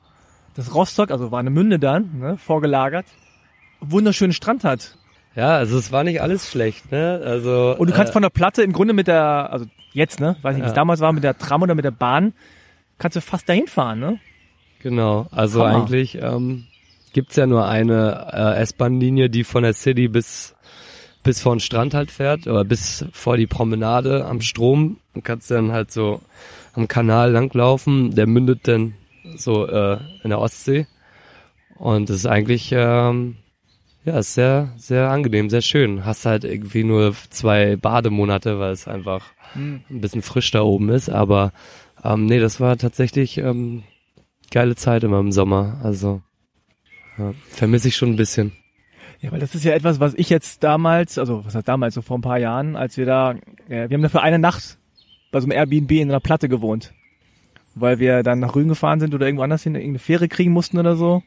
[0.55, 3.05] dass Rostock, also Warnemünde dann, ne, vorgelagert,
[3.79, 4.97] wunderschönen Strand hat.
[5.35, 7.21] Ja, also es war nicht alles schlecht, ne?
[7.25, 10.35] Also Und du kannst äh, von der Platte im Grunde mit der, also jetzt, ne,
[10.43, 10.75] weiß nicht, wie es Ja.
[10.75, 12.33] damals war, mit der Tram oder mit der Bahn,
[12.99, 14.19] kannst du fast dahin fahren, ne?
[14.79, 15.75] Genau, also Hammer.
[15.83, 16.65] eigentlich ähm,
[17.13, 20.55] gibt's ja nur eine äh, S-Bahn-Linie, die von der City bis
[21.23, 24.97] bis vor den Strand halt fährt, oder bis vor die Promenade am Strom.
[25.13, 26.21] Du kannst dann halt so
[26.73, 28.95] am Kanal langlaufen, der mündet dann
[29.37, 30.85] so äh, in der Ostsee.
[31.77, 33.37] Und das ist eigentlich ähm,
[34.03, 36.05] ja ist sehr sehr angenehm, sehr schön.
[36.05, 39.23] Hast halt irgendwie nur zwei Bademonate, weil es einfach
[39.55, 41.53] ein bisschen frisch da oben ist, aber
[42.03, 43.83] ähm, nee, das war tatsächlich ähm,
[44.51, 45.79] geile Zeit immer im Sommer.
[45.83, 46.21] Also
[47.49, 48.53] vermisse ich schon ein bisschen.
[49.19, 52.01] Ja, weil das ist ja etwas, was ich jetzt damals, also was heißt damals, so
[52.01, 53.31] vor ein paar Jahren, als wir da,
[53.69, 54.77] äh, wir haben da für eine Nacht
[55.31, 56.93] bei so einem Airbnb in einer Platte gewohnt.
[57.75, 60.77] Weil wir dann nach Rügen gefahren sind oder irgendwo anders hin, irgendeine Fähre kriegen mussten
[60.77, 61.23] oder so.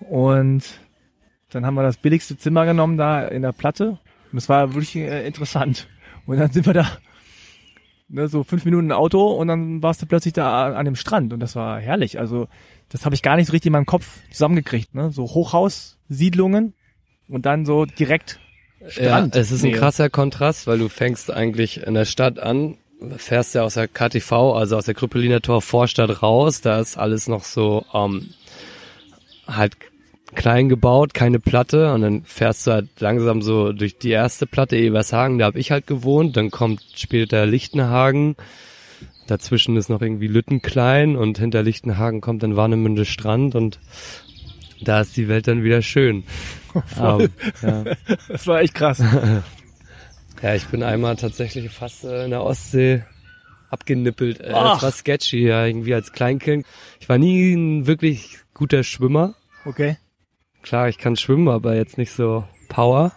[0.00, 0.64] Und
[1.50, 3.98] dann haben wir das billigste Zimmer genommen da in der Platte.
[4.32, 5.88] Und es war wirklich äh, interessant.
[6.26, 6.86] Und dann sind wir da,
[8.08, 11.40] ne, so fünf Minuten Auto und dann warst du plötzlich da an dem Strand und
[11.40, 12.18] das war herrlich.
[12.18, 12.48] Also
[12.90, 14.94] das habe ich gar nicht so richtig in meinem Kopf zusammengekriegt.
[14.94, 15.10] Ne?
[15.12, 16.74] So Hochhaussiedlungen
[17.28, 18.38] und dann so direkt
[18.86, 19.34] Strand.
[19.34, 22.78] Ja, es ist ein krasser Kontrast, weil du fängst eigentlich in der Stadt an,
[23.16, 27.28] fährst ja aus der KTV, also aus der Krüppeliner Tor Vorstadt raus, da ist alles
[27.28, 28.30] noch so ähm,
[29.46, 29.76] halt
[30.34, 34.76] klein gebaut, keine Platte und dann fährst du halt langsam so durch die erste Platte
[34.76, 38.36] Ebershagen, da habe ich halt gewohnt, dann kommt später Lichtenhagen,
[39.30, 43.78] dazwischen ist noch irgendwie Lüttenklein und hinter Lichtenhagen kommt dann Warnemünde Strand und
[44.82, 46.24] da ist die Welt dann wieder schön.
[46.98, 47.28] um,
[47.62, 47.84] ja.
[48.28, 49.02] Das war echt krass.
[50.42, 53.04] ja, ich bin einmal tatsächlich fast äh, in der Ostsee
[53.70, 54.40] abgenippelt.
[54.40, 56.66] Äh, das war sketchy, ja, irgendwie als Kleinkind.
[56.98, 59.34] Ich war nie ein wirklich guter Schwimmer.
[59.64, 59.96] Okay.
[60.62, 63.12] Klar, ich kann schwimmen, aber jetzt nicht so Power.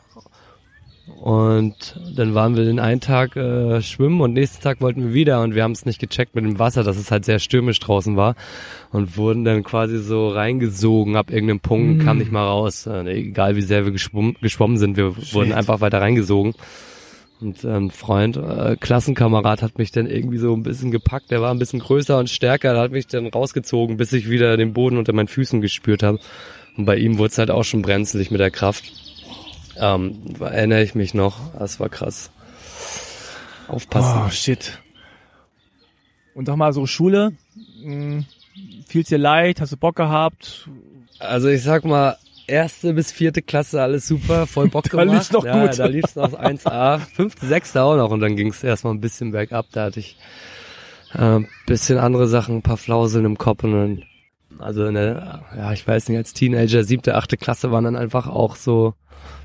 [1.23, 5.41] Und dann waren wir den einen Tag äh, schwimmen und nächsten Tag wollten wir wieder
[5.41, 8.17] und wir haben es nicht gecheckt mit dem Wasser, dass es halt sehr stürmisch draußen
[8.17, 8.35] war
[8.91, 12.05] und wurden dann quasi so reingesogen ab irgendeinem Punkt, mm.
[12.05, 12.87] kam nicht mal raus.
[12.87, 15.33] Äh, egal wie sehr wir geschwommen, geschwommen sind, wir Shit.
[15.33, 16.55] wurden einfach weiter reingesogen.
[17.39, 21.41] Und ein ähm, Freund, äh, Klassenkamerad hat mich dann irgendwie so ein bisschen gepackt, der
[21.41, 24.73] war ein bisschen größer und stärker, der hat mich dann rausgezogen, bis ich wieder den
[24.73, 26.19] Boden unter meinen Füßen gespürt habe.
[26.75, 29.02] Und bei ihm wurde es halt auch schon brenzlig mit der Kraft.
[29.77, 31.39] Ähm, erinnere ich mich noch.
[31.57, 32.31] Das war krass.
[33.67, 34.21] Aufpassen.
[34.25, 34.79] Oh, shit.
[36.35, 37.33] Und doch mal so Schule.
[37.81, 38.25] Hm,
[38.87, 39.61] fiel's dir leid?
[39.61, 40.69] Hast du Bock gehabt?
[41.19, 45.07] Also ich sag mal, erste bis vierte Klasse alles super, voll Bock gemacht.
[45.07, 45.79] da lief's noch ja, gut.
[45.79, 49.67] Da lief's noch 1A, fünfte, sechste auch noch und dann ging's erstmal ein bisschen bergab.
[49.71, 50.17] Da hatte ich
[51.13, 54.03] äh, bisschen andere Sachen, ein paar Flauseln im Kopf und dann,
[54.59, 58.27] also in der, ja, ich weiß nicht, als Teenager, siebte, achte Klasse waren dann einfach
[58.27, 58.93] auch so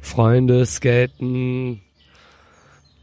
[0.00, 1.82] Freunde, Skaten,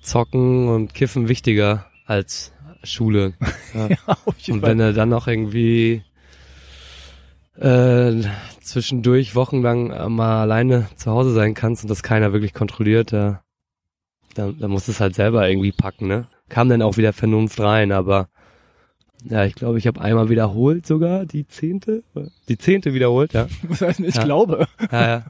[0.02, 2.52] Zocken und Kiffen wichtiger als
[2.84, 3.34] Schule.
[3.74, 3.89] Ja.
[3.89, 6.02] ja, und wenn er dann noch irgendwie
[7.58, 8.13] äh,
[8.62, 13.44] zwischendurch wochenlang mal alleine zu Hause sein kannst und das keiner wirklich kontrolliert, da,
[14.34, 16.28] da, da musst du es halt selber irgendwie packen, ne?
[16.48, 18.30] Kam dann auch wieder Vernunft rein, aber
[19.29, 22.03] ja, ich glaube, ich habe einmal wiederholt sogar, die zehnte.
[22.47, 23.47] Die zehnte wiederholt, ja.
[23.63, 24.23] Was heißt denn, ich ja.
[24.23, 24.67] glaube?
[24.91, 25.25] Ja, ja.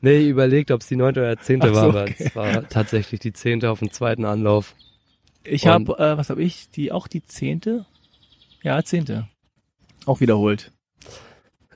[0.00, 2.14] Nee, überlegt, ob es die neunte oder zehnte Ach war, so, aber okay.
[2.18, 4.74] es war tatsächlich die zehnte auf dem zweiten Anlauf.
[5.44, 6.70] Ich habe, äh, was habe ich?
[6.70, 7.86] Die auch die zehnte?
[8.62, 9.28] Ja, zehnte.
[10.06, 10.72] Auch wiederholt.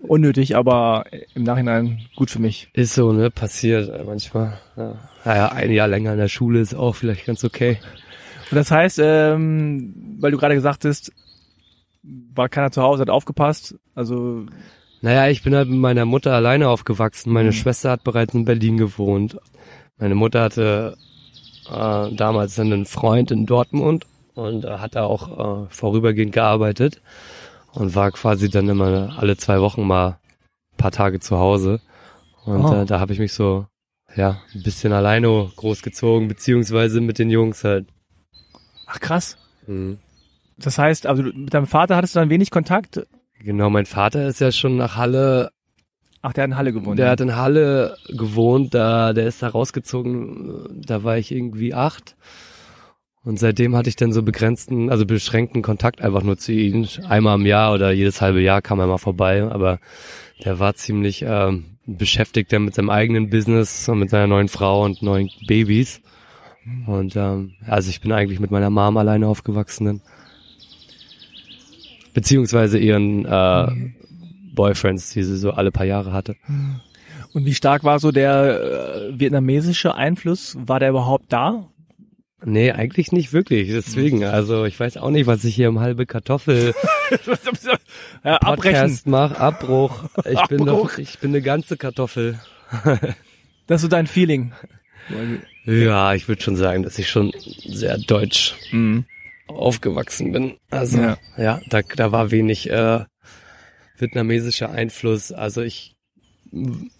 [0.00, 1.04] Unnötig, aber
[1.34, 2.68] im Nachhinein gut für mich.
[2.74, 3.30] Ist so, ne?
[3.30, 4.58] Passiert äh, manchmal.
[4.76, 4.98] Ja.
[5.24, 7.78] Naja, ein Jahr länger in der Schule ist auch vielleicht ganz okay.
[8.50, 11.12] Und das heißt, ähm, weil du gerade gesagt hast,
[12.34, 13.76] war keiner zu Hause, hat aufgepasst.
[13.94, 14.46] Also
[15.00, 17.32] Naja, ich bin halt mit meiner Mutter alleine aufgewachsen.
[17.32, 17.52] Meine Mhm.
[17.54, 19.38] Schwester hat bereits in Berlin gewohnt.
[19.98, 20.96] Meine Mutter hatte
[21.70, 27.00] äh, damals einen Freund in Dortmund und äh, hat da auch äh, vorübergehend gearbeitet
[27.72, 30.18] und war quasi dann immer alle zwei Wochen mal
[30.72, 31.80] ein paar Tage zu Hause.
[32.44, 32.74] Und Oh.
[32.74, 33.66] äh, da habe ich mich so,
[34.16, 37.86] ja, ein bisschen alleine großgezogen, beziehungsweise mit den Jungs halt.
[38.86, 39.38] ach krass.
[39.66, 39.98] Mhm.
[40.58, 43.06] Das heißt, also mit deinem Vater hattest du dann wenig Kontakt.
[43.40, 45.50] Genau, mein Vater ist ja schon nach Halle
[46.26, 46.98] Ach, der hat in Halle gewohnt.
[46.98, 52.16] Der hat in Halle gewohnt, da, der ist da rausgezogen, da war ich irgendwie acht.
[53.24, 56.88] Und seitdem hatte ich dann so begrenzten, also beschränkten Kontakt einfach nur zu ihm.
[57.06, 59.80] Einmal im Jahr oder jedes halbe Jahr kam er mal vorbei, aber
[60.42, 64.82] der war ziemlich ähm, beschäftigt dann mit seinem eigenen Business und mit seiner neuen Frau
[64.82, 66.00] und neuen Babys.
[66.86, 69.84] Und ähm, also ich bin eigentlich mit meiner Mom alleine aufgewachsen.
[69.84, 70.00] Dann.
[72.14, 73.66] Beziehungsweise ihren äh,
[74.54, 76.36] Boyfriends, die sie so alle paar Jahre hatte.
[77.32, 80.56] Und wie stark war so der äh, vietnamesische Einfluss?
[80.58, 81.68] War der überhaupt da?
[82.46, 83.68] Nee, eigentlich nicht wirklich.
[83.70, 86.74] Deswegen, also ich weiß auch nicht, was ich hier im halbe Kartoffel
[88.24, 88.80] ja, abbrechen.
[88.80, 89.40] Podcast mache.
[89.40, 90.04] Abbruch.
[90.30, 90.90] Ich bin Abbruch.
[90.92, 92.38] doch, ich bin eine ganze Kartoffel.
[93.66, 94.52] Das ist so dein Feeling.
[95.64, 97.32] Ja, ich würde schon sagen, dass ich schon
[97.66, 99.06] sehr deutsch Mhm.
[99.48, 100.54] Aufgewachsen bin.
[100.70, 101.18] Also Ja.
[101.36, 103.04] ja, da, da war wenig äh,
[103.98, 105.32] vietnamesischer Einfluss.
[105.32, 105.94] Also ich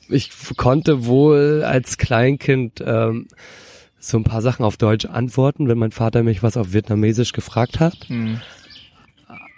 [0.08, 3.28] ich konnte wohl als Kleinkind ähm,
[3.98, 7.80] so ein paar Sachen auf Deutsch antworten, wenn mein Vater mich was auf Vietnamesisch gefragt
[7.80, 8.08] hat.
[8.08, 8.40] Mhm.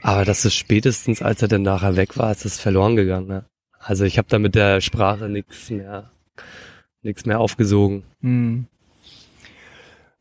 [0.02, 3.26] Aber das ist spätestens, als er dann nachher weg war, ist es verloren gegangen.
[3.26, 3.44] Ne?
[3.78, 6.10] Also ich habe da mit der Sprache nichts mehr
[7.02, 8.02] nichts mehr aufgesogen.
[8.20, 8.66] Hm.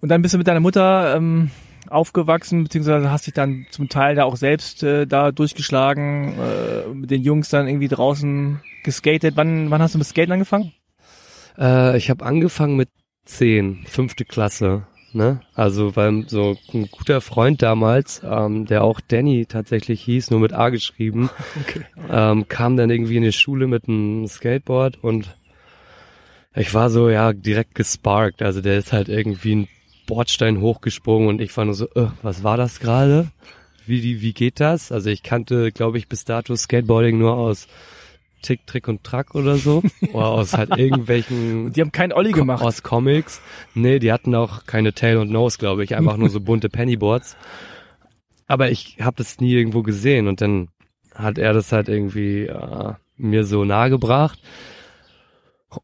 [0.02, 1.50] Und dann bist du mit deiner Mutter ähm,
[1.90, 7.12] aufgewachsen, beziehungsweise hast dich dann zum Teil da auch selbst äh, da durchgeschlagen, äh, mit
[7.12, 9.36] den Jungs dann irgendwie draußen geskatet.
[9.38, 10.74] Wann, wann hast du mit Skaten angefangen?
[11.58, 12.90] Äh, ich habe angefangen mit
[13.26, 14.84] zehn, fünfte Klasse.
[15.14, 15.40] Ne?
[15.54, 20.52] Also weil so ein guter Freund damals, ähm, der auch Danny tatsächlich hieß, nur mit
[20.52, 21.30] A geschrieben,
[21.62, 21.86] okay.
[22.10, 25.34] ähm, kam dann irgendwie in die Schule mit einem Skateboard und
[26.54, 28.42] ich war so ja direkt gesparkt.
[28.42, 29.68] Also der ist halt irgendwie ein
[30.06, 33.28] Bordstein hochgesprungen und ich war nur so, äh, was war das gerade?
[33.86, 34.92] Wie, wie geht das?
[34.92, 37.68] Also ich kannte, glaube ich, bis dato Skateboarding nur aus
[38.42, 39.82] Tick, Trick und Track oder so.
[40.14, 41.74] Oder aus halt irgendwelchen.
[41.74, 42.64] die haben keinen Olli gemacht.
[42.64, 43.42] Aus Comics.
[43.74, 45.96] Nee, die hatten auch keine Tail und Nose, glaube ich.
[45.96, 47.36] Einfach nur so bunte Pennyboards.
[48.48, 50.70] Aber ich habe das nie irgendwo gesehen und dann
[51.16, 54.40] hat er das halt irgendwie äh, mir so nahegebracht.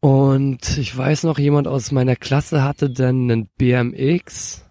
[0.00, 4.64] Und ich weiß noch, jemand aus meiner Klasse hatte dann einen BMX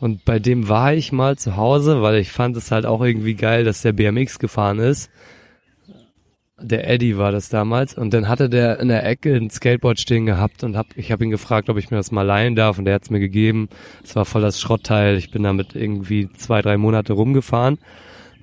[0.00, 3.34] und bei dem war ich mal zu Hause, weil ich fand es halt auch irgendwie
[3.34, 5.10] geil, dass der BMX gefahren ist.
[6.60, 10.26] Der Eddie war das damals und dann hatte der in der Ecke ein Skateboard stehen
[10.26, 12.84] gehabt und hab, ich habe ihn gefragt, ob ich mir das mal leihen darf und
[12.84, 13.68] der hat's mir gegeben.
[14.04, 15.16] Es war voll das Schrottteil.
[15.16, 17.78] Ich bin damit irgendwie zwei, drei Monate rumgefahren,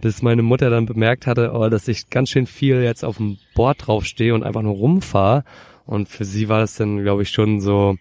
[0.01, 3.37] bis meine Mutter dann bemerkt hatte, oh, dass ich ganz schön viel jetzt auf dem
[3.55, 5.43] Board draufstehe und einfach nur rumfahre
[5.85, 7.97] und für sie war das dann, glaube ich, schon so,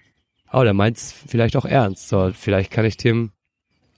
[0.53, 2.09] oh, der meint's vielleicht auch ernst.
[2.09, 3.33] So, vielleicht kann ich dem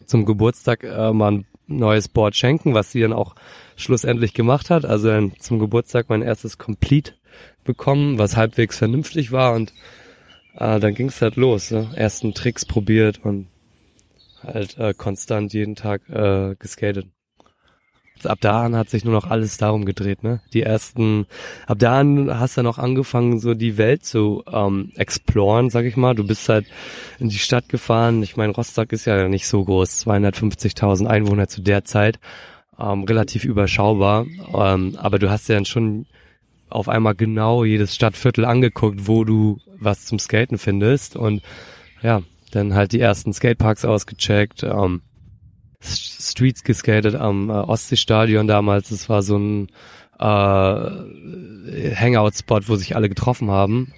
[0.06, 3.34] zum Geburtstag äh, mal ein neues Board schenken, was sie dann auch
[3.76, 4.84] schlussendlich gemacht hat.
[4.84, 7.14] Also dann zum Geburtstag mein erstes Complete
[7.64, 9.72] bekommen, was halbwegs vernünftig war und
[10.54, 11.70] äh, dann ging's halt los.
[11.70, 11.90] Ne?
[11.94, 13.48] Ersten Tricks probiert und
[14.42, 17.06] halt äh, konstant jeden Tag äh, geskatet
[18.26, 20.40] ab da an hat sich nur noch alles darum gedreht, ne?
[20.52, 21.26] Die ersten,
[21.66, 25.96] ab da an hast du noch angefangen, so die Welt zu ähm, exploren, sag ich
[25.96, 26.14] mal.
[26.14, 26.66] Du bist halt
[27.18, 28.22] in die Stadt gefahren.
[28.22, 32.18] Ich meine, Rostock ist ja nicht so groß, 250.000 Einwohner zu der Zeit,
[32.78, 34.26] ähm, relativ überschaubar.
[34.54, 36.06] Ähm, aber du hast ja dann schon
[36.68, 41.42] auf einmal genau jedes Stadtviertel angeguckt, wo du was zum Skaten findest und
[42.02, 44.62] ja, dann halt die ersten Skateparks ausgecheckt.
[44.62, 45.02] Ähm,
[45.82, 48.90] Streets geskatet am äh, Ostseestadion damals.
[48.90, 49.68] Das war so ein
[50.18, 53.92] äh, Hangout-Spot, wo sich alle getroffen haben.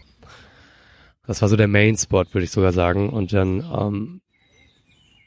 [1.26, 3.10] Das war so der Main-Spot, würde ich sogar sagen.
[3.10, 4.20] Und dann, ähm,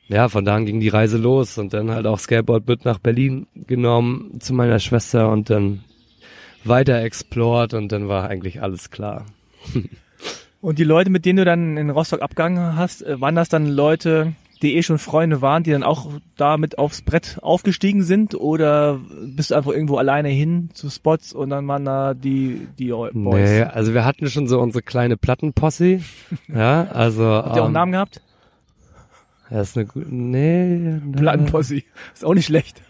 [0.08, 3.00] ja, von da an ging die Reise los und dann halt auch Skateboard mit nach
[3.00, 5.84] Berlin genommen zu meiner Schwester und dann
[6.64, 9.26] weiter explored und dann war eigentlich alles klar.
[10.62, 13.68] und die Leute, mit denen du dann in Rostock abgegangen hast, äh, waren das dann
[13.68, 18.36] Leute, die eh schon Freunde waren, die dann auch damit aufs Brett aufgestiegen sind?
[18.36, 22.90] Oder bist du einfach irgendwo alleine hin zu Spots und dann waren da die, die
[22.90, 23.14] Boys?
[23.14, 26.02] Nee, also wir hatten schon so unsere kleine Plattenposse.
[26.48, 27.26] ja, also.
[27.26, 28.22] Habt ihr auch einen ähm, Namen gehabt?
[29.50, 31.00] Ja, ist eine gute, nee.
[31.16, 31.84] Plattenposse.
[32.14, 32.82] Ist auch nicht schlecht.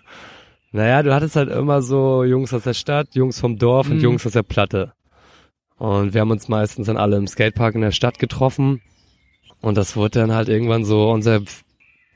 [0.72, 4.04] Naja, du hattest halt immer so Jungs aus der Stadt, Jungs vom Dorf und mhm.
[4.04, 4.94] Jungs aus der Platte.
[5.78, 8.82] Und wir haben uns meistens dann alle im Skatepark in der Stadt getroffen.
[9.62, 11.42] Und das wurde dann halt irgendwann so unser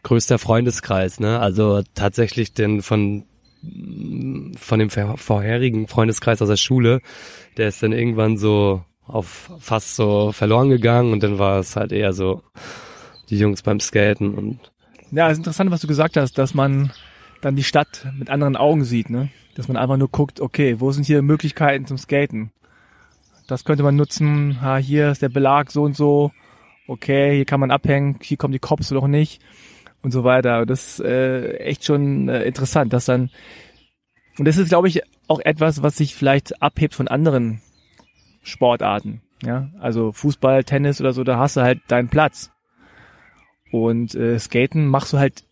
[0.03, 1.39] größter Freundeskreis, ne?
[1.39, 3.25] Also tatsächlich den von
[4.57, 7.01] von dem vorherigen Freundeskreis aus der Schule,
[7.57, 11.91] der ist dann irgendwann so auf fast so verloren gegangen und dann war es halt
[11.91, 12.41] eher so
[13.29, 14.59] die Jungs beim Skaten und
[15.11, 16.91] ja, es ist interessant, was du gesagt hast, dass man
[17.41, 19.29] dann die Stadt mit anderen Augen sieht, ne?
[19.55, 22.51] Dass man einfach nur guckt, okay, wo sind hier Möglichkeiten zum Skaten?
[23.47, 26.31] Das könnte man nutzen, ha, hier ist der Belag so und so,
[26.87, 29.41] okay, hier kann man abhängen, hier kommen die Cops oder nicht
[30.01, 30.65] und so weiter.
[30.65, 33.29] Das ist äh, echt schon äh, interessant, dass dann
[34.37, 37.61] und das ist, glaube ich, auch etwas, was sich vielleicht abhebt von anderen
[38.43, 39.21] Sportarten.
[39.43, 42.51] Ja, also Fußball, Tennis oder so, da hast du halt deinen Platz.
[43.71, 45.43] Und äh, Skaten machst du halt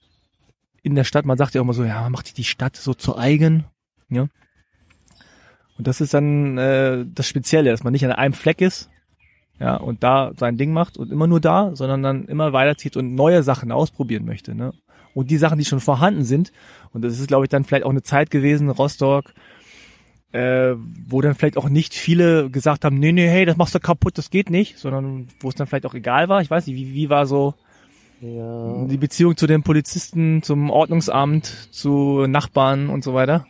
[0.84, 1.26] in der Stadt.
[1.26, 3.65] Man sagt ja immer so, ja, man macht die Stadt so zu eigen.
[4.10, 4.28] Ja.
[5.78, 8.89] Und das ist dann äh, das Spezielle, dass man nicht an einem Fleck ist,
[9.60, 13.15] ja, und da sein Ding macht und immer nur da, sondern dann immer weiterzieht und
[13.15, 14.74] neue Sachen ausprobieren möchte, ne?
[15.13, 16.51] Und die Sachen, die schon vorhanden sind,
[16.93, 19.34] und das ist, glaube ich, dann vielleicht auch eine Zeit gewesen, Rostock,
[20.32, 20.76] äh,
[21.07, 24.18] wo dann vielleicht auch nicht viele gesagt haben, nee, nee, hey, das machst du kaputt,
[24.18, 26.41] das geht nicht, sondern wo es dann vielleicht auch egal war.
[26.41, 27.55] Ich weiß nicht, wie, wie war so
[28.22, 28.86] ja.
[28.86, 33.45] die Beziehung zu den Polizisten, zum Ordnungsamt, zu Nachbarn und so weiter?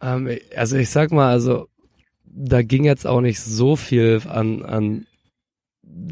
[0.00, 1.68] Ähm, also ich sag mal, also
[2.32, 5.06] da ging jetzt auch nicht so viel an, an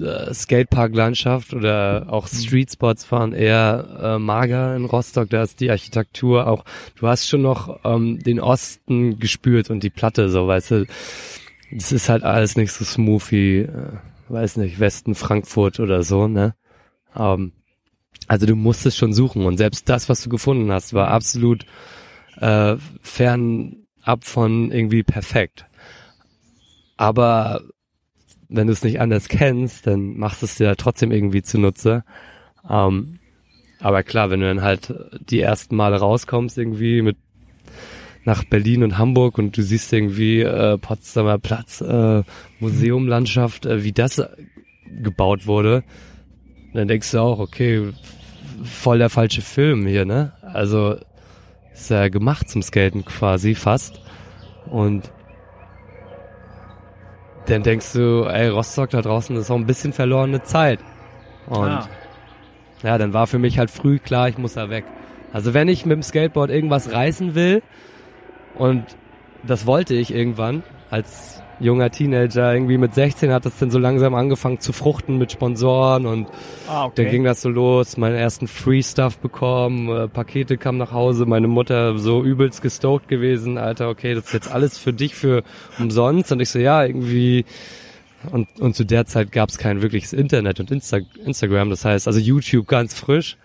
[0.00, 2.36] äh, Skatepark-Landschaft oder auch mhm.
[2.36, 5.30] Streetspots waren eher äh, mager in Rostock.
[5.30, 6.64] Da ist die Architektur auch,
[6.96, 10.86] du hast schon noch ähm, den Osten gespürt und die Platte, so weißt du.
[11.74, 13.92] es ist halt alles nicht so smooth wie, äh,
[14.28, 16.54] weiß nicht, Westen, Frankfurt oder so, ne?
[17.16, 17.52] Ähm,
[18.26, 21.64] also du musstest schon suchen und selbst das, was du gefunden hast, war absolut
[22.40, 25.67] äh, fernab von irgendwie perfekt.
[26.98, 27.62] Aber
[28.50, 32.04] wenn du es nicht anders kennst, dann machst du es dir trotzdem irgendwie zunutze.
[32.68, 33.18] Ähm,
[33.80, 34.92] aber klar, wenn du dann halt
[35.30, 37.16] die ersten Male rauskommst irgendwie mit
[38.24, 42.22] nach Berlin und Hamburg und du siehst irgendwie äh, Potsdamer Platz, äh,
[42.58, 44.20] Museumlandschaft, äh, wie das
[44.86, 45.84] gebaut wurde,
[46.74, 47.92] dann denkst du auch, okay,
[48.64, 50.32] voll der falsche Film hier, ne?
[50.42, 50.96] Also
[51.72, 54.00] ist ja gemacht zum Skaten quasi fast.
[54.66, 55.10] Und
[57.48, 60.80] dann denkst du, ey, Rostock da draußen ist auch ein bisschen verlorene Zeit.
[61.46, 61.88] Und ah.
[62.82, 64.84] ja, dann war für mich halt früh klar, ich muss da weg.
[65.32, 67.62] Also wenn ich mit dem Skateboard irgendwas reißen will,
[68.56, 68.84] und
[69.46, 74.14] das wollte ich irgendwann, als junger Teenager, irgendwie mit 16 hat das dann so langsam
[74.14, 76.28] angefangen zu fruchten mit Sponsoren und
[76.68, 77.02] ah, okay.
[77.02, 81.26] dann ging das so los, meinen ersten Free Stuff bekommen, äh, Pakete kamen nach Hause,
[81.26, 85.42] meine Mutter so übelst gestoked gewesen, Alter, okay, das ist jetzt alles für dich für
[85.78, 87.44] umsonst und ich so, ja, irgendwie
[88.30, 92.06] und, und zu der Zeit gab es kein wirkliches Internet und Insta Instagram, das heißt
[92.06, 93.36] also YouTube ganz frisch.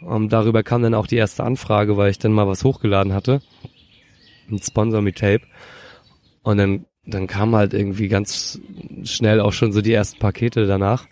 [0.00, 3.40] Und darüber kam dann auch die erste Anfrage, weil ich dann mal was hochgeladen hatte.
[4.50, 5.42] Ein Sponsor mit Tape.
[6.42, 8.60] Und dann dann kam halt irgendwie ganz
[9.04, 11.06] schnell auch schon so die ersten Pakete danach.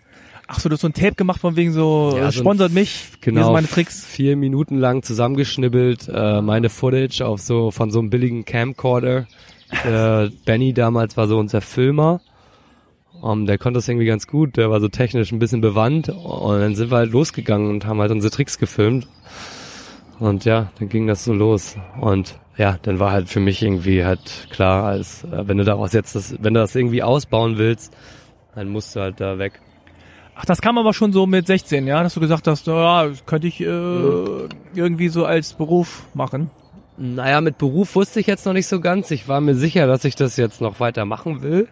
[0.47, 3.09] Ach so, du hast so ein Tape gemacht von wegen so, ja, so sponsert mich,
[3.19, 4.05] genau, hier sind meine Tricks.
[4.05, 9.27] Vier Minuten lang zusammengeschnibbelt, äh, meine Footage auf so, von so einem billigen Camcorder.
[9.83, 12.21] äh, Benny damals war so unser Filmer.
[13.19, 16.59] Um, der konnte das irgendwie ganz gut, der war so technisch ein bisschen bewandt und
[16.59, 19.07] dann sind wir halt losgegangen und haben halt unsere Tricks gefilmt.
[20.19, 21.75] Und ja, dann ging das so los.
[21.99, 25.93] Und ja, dann war halt für mich irgendwie halt klar, als äh, wenn du daraus
[25.93, 27.95] jetzt das, wenn du das irgendwie ausbauen willst,
[28.55, 29.61] dann musst du halt da weg.
[30.35, 33.47] Ach, das kam aber schon so mit 16, ja, dass du gesagt hast, ja, könnte
[33.47, 33.65] ich äh,
[34.75, 36.51] irgendwie so als Beruf machen.
[36.97, 39.11] Naja, mit Beruf wusste ich jetzt noch nicht so ganz.
[39.11, 41.67] Ich war mir sicher, dass ich das jetzt noch weiter machen will.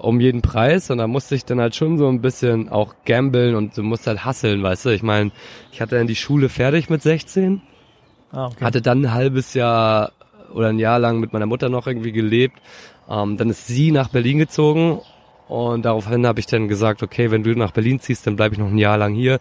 [0.00, 0.90] Um jeden Preis.
[0.90, 4.06] Und da musste ich dann halt schon so ein bisschen auch gambeln und du musst
[4.06, 4.90] halt hasseln, weißt du.
[4.90, 5.30] Ich meine,
[5.72, 7.62] ich hatte dann die Schule fertig mit 16
[8.32, 8.64] Ah, okay.
[8.64, 10.12] Hatte dann ein halbes Jahr
[10.54, 12.60] oder ein Jahr lang mit meiner Mutter noch irgendwie gelebt.
[13.08, 15.00] Ähm, dann ist sie nach Berlin gezogen
[15.48, 18.60] und daraufhin habe ich dann gesagt, okay, wenn du nach Berlin ziehst, dann bleibe ich
[18.60, 19.40] noch ein Jahr lang hier,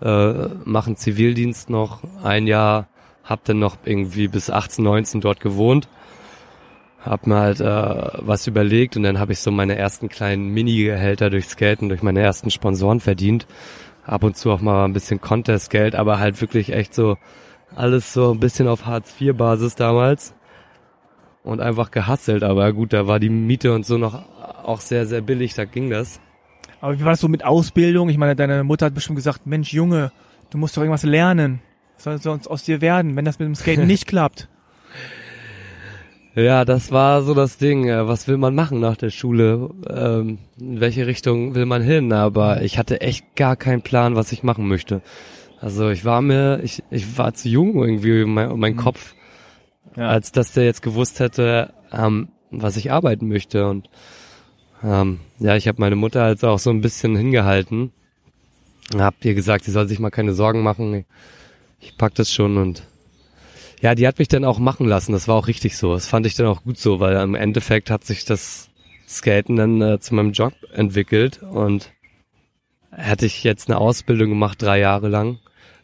[0.00, 0.32] äh,
[0.64, 2.88] mache einen Zivildienst noch ein Jahr,
[3.22, 5.88] hab dann noch irgendwie bis 18, 19 dort gewohnt,
[7.06, 11.30] hab mir halt äh, was überlegt und dann habe ich so meine ersten kleinen Mini-Gehälter
[11.30, 13.46] durch Skaten, durch meine ersten Sponsoren verdient.
[14.04, 17.16] Ab und zu auch mal ein bisschen Contest-Geld, aber halt wirklich echt so
[17.74, 20.34] alles so ein bisschen auf Hartz-IV-Basis damals.
[21.42, 22.42] Und einfach gehasselt.
[22.42, 24.20] Aber gut, da war die Miete und so noch
[24.64, 26.20] auch sehr, sehr billig, da ging das.
[26.80, 28.08] Aber wie war das so mit Ausbildung?
[28.08, 30.10] Ich meine, deine Mutter hat bestimmt gesagt, Mensch, Junge,
[30.50, 31.60] du musst doch irgendwas lernen.
[31.94, 34.48] Was soll sonst aus dir werden, wenn das mit dem Skaten nicht klappt?
[36.36, 37.88] Ja, das war so das Ding.
[37.88, 39.70] Was will man machen nach der Schule?
[39.88, 42.12] Ähm, in welche Richtung will man hin?
[42.12, 45.00] Aber ich hatte echt gar keinen Plan, was ich machen möchte.
[45.62, 48.76] Also ich war mir, ich, ich war zu jung irgendwie, mein, mein mhm.
[48.76, 49.14] Kopf,
[49.96, 50.08] ja.
[50.08, 53.66] als dass der jetzt gewusst hätte, ähm, was ich arbeiten möchte.
[53.66, 53.88] Und
[54.84, 57.92] ähm, ja, ich habe meine Mutter halt auch so ein bisschen hingehalten.
[58.94, 61.06] Hab ihr gesagt, sie soll sich mal keine Sorgen machen.
[61.80, 62.82] Ich pack das schon und
[63.80, 65.12] ja, die hat mich dann auch machen lassen.
[65.12, 65.94] Das war auch richtig so.
[65.94, 68.70] Das fand ich dann auch gut so, weil im Endeffekt hat sich das
[69.08, 71.92] Skaten dann äh, zu meinem Job entwickelt und
[72.90, 75.38] hätte ich jetzt eine Ausbildung gemacht, drei Jahre lang,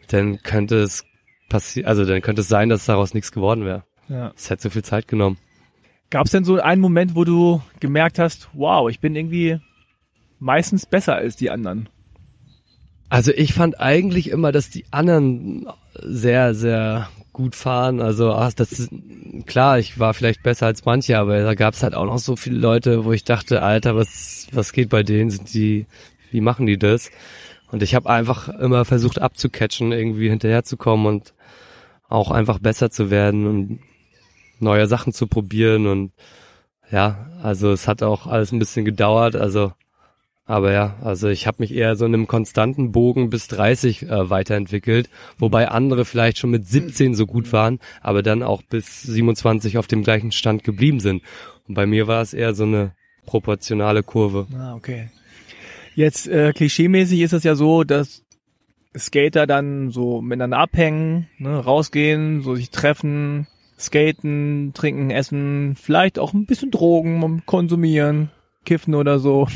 [0.09, 1.05] dann könnte es
[1.49, 3.85] passieren, also dann könnte es sein, dass daraus nichts geworden wäre.
[4.09, 4.33] Ja.
[4.37, 5.39] Es hätte so viel Zeit genommen.
[6.11, 9.61] Gab es denn so einen Moment, wo du gemerkt hast, wow, ich bin irgendwie
[10.39, 11.89] meistens besser als die anderen?
[13.09, 15.67] Also ich fand eigentlich immer, dass die anderen
[16.03, 18.01] sehr, sehr gut fahren.
[18.01, 18.91] Also ach, das ist
[19.47, 22.37] klar, ich war vielleicht besser als manche, aber da gab es halt auch noch so
[22.37, 25.31] viele Leute, wo ich dachte, Alter, was was geht bei denen?
[25.31, 25.87] Sind die,
[26.31, 27.11] wie machen die das?
[27.71, 31.35] Und ich habe einfach immer versucht abzucatchen, irgendwie hinterherzukommen und
[32.09, 33.81] auch einfach besser zu werden und
[34.61, 36.13] neue Sachen zu probieren und
[36.91, 39.73] ja, also es hat auch alles ein bisschen gedauert, also
[40.45, 44.31] aber ja, also ich habe mich eher so in einem konstanten Bogen bis 30 äh,
[44.31, 49.79] weiterentwickelt, wobei andere vielleicht schon mit 17 so gut waren, aber dann auch bis 27
[49.79, 51.23] auf dem gleichen Stand geblieben sind.
[51.69, 52.93] Und bei mir war es eher so eine
[53.25, 54.47] proportionale Kurve.
[54.55, 55.11] Ah, okay.
[55.95, 58.25] Jetzt äh, klischeemäßig ist es ja so, dass
[58.97, 63.47] Skater dann so miteinander abhängen, ne, rausgehen, so sich treffen,
[63.79, 68.31] Skaten, trinken, essen, vielleicht auch ein bisschen Drogen konsumieren,
[68.65, 69.49] kiffen oder so.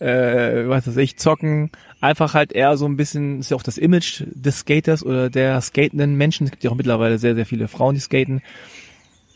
[0.00, 1.70] Äh, was weiß ich, zocken.
[2.00, 5.60] Einfach halt eher so ein bisschen, ist ja auch das Image des Skaters oder der
[5.60, 6.46] skatenden Menschen.
[6.46, 8.42] Es gibt ja auch mittlerweile sehr, sehr viele Frauen, die skaten.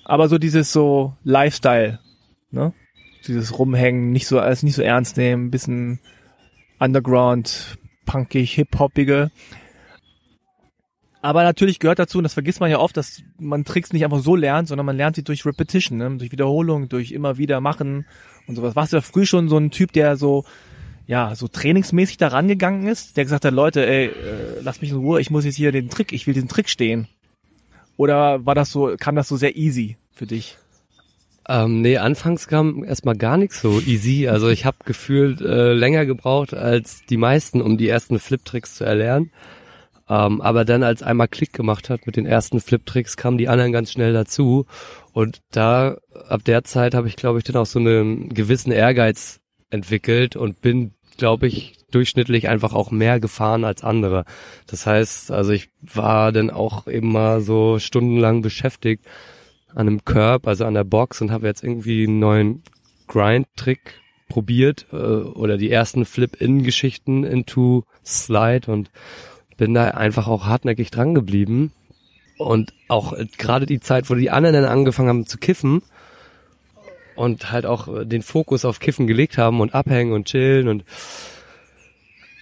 [0.05, 2.01] Aber so dieses so Lifestyle,
[2.51, 2.73] ne?
[3.27, 6.01] Dieses Rumhängen, nicht so, alles nicht so ernst nehmen, bisschen
[6.79, 9.31] Underground, punkig, hip-hoppige.
[11.21, 14.21] Aber natürlich gehört dazu, und das vergisst man ja oft, dass man Tricks nicht einfach
[14.21, 16.17] so lernt, sondern man lernt sie durch Repetition, ne?
[16.17, 18.07] durch Wiederholung, durch immer wieder machen
[18.47, 18.77] und sowas.
[18.77, 20.45] Warst du ja früh schon so ein Typ, der so,
[21.07, 24.13] ja, so trainingsmäßig da rangegangen ist, der gesagt hat, Leute, ey, äh,
[24.63, 27.09] lass mich in Ruhe, ich muss jetzt hier den Trick, ich will diesen Trick stehen.
[27.97, 30.57] Oder war das so, kam das so sehr easy für dich?
[31.49, 34.29] Ähm, nee, anfangs kam erstmal gar nichts so easy.
[34.29, 38.85] Also ich habe gefühlt äh, länger gebraucht als die meisten, um die ersten Flip-Tricks zu
[38.85, 39.33] erlernen.
[40.09, 43.73] Ähm, aber dann, als einmal Klick gemacht hat mit den ersten Flip-Tricks, kamen die anderen
[43.73, 44.67] ganz schnell dazu.
[45.13, 45.99] Und da,
[46.29, 49.41] ab der Zeit habe ich, glaube ich, dann auch so einen gewissen Ehrgeiz
[49.71, 54.25] entwickelt und bin, glaube ich, durchschnittlich einfach auch mehr gefahren als andere.
[54.67, 59.05] Das heißt, also ich war dann auch eben mal so stundenlang beschäftigt
[59.75, 62.63] an einem Curb, also an der Box und habe jetzt irgendwie einen neuen
[63.07, 68.91] Grind-Trick probiert äh, oder die ersten Flip-In-Geschichten into Slide und
[69.59, 71.73] bin da einfach auch hartnäckig dran geblieben.
[72.39, 75.83] Und auch äh, gerade die Zeit, wo die anderen dann angefangen haben zu kiffen
[77.17, 80.85] und halt auch äh, den Fokus auf Kiffen gelegt haben und abhängen und chillen und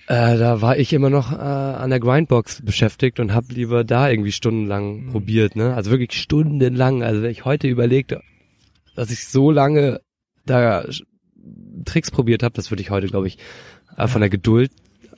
[0.09, 4.09] äh, da war ich immer noch äh, an der Grindbox beschäftigt und habe lieber da
[4.09, 5.11] irgendwie stundenlang mhm.
[5.11, 5.75] probiert, ne?
[5.75, 7.03] Also wirklich stundenlang.
[7.03, 8.15] Also wenn ich heute überlegt,
[8.95, 10.01] dass ich so lange
[10.45, 10.85] da
[11.87, 13.39] Tricks probiert habe, das würde ich heute, glaube ich,
[13.97, 14.71] äh, von der Geduld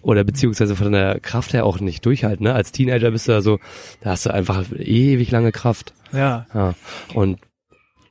[0.03, 2.44] oder beziehungsweise von der Kraft her auch nicht durchhalten.
[2.44, 2.55] Ne?
[2.55, 3.59] Als Teenager bist du da so,
[4.01, 5.92] da hast du einfach ewig lange Kraft.
[6.12, 6.46] Ja.
[6.55, 6.74] ja.
[7.14, 7.38] Und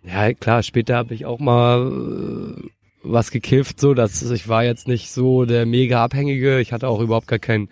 [0.04, 2.70] ja, klar, später habe ich auch mal äh,
[3.04, 6.60] was gekifft, so dass ich war jetzt nicht so der mega Abhängige.
[6.60, 7.70] Ich hatte auch überhaupt gar keinen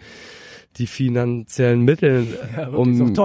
[0.77, 3.15] die finanziellen Mittel, ja, um,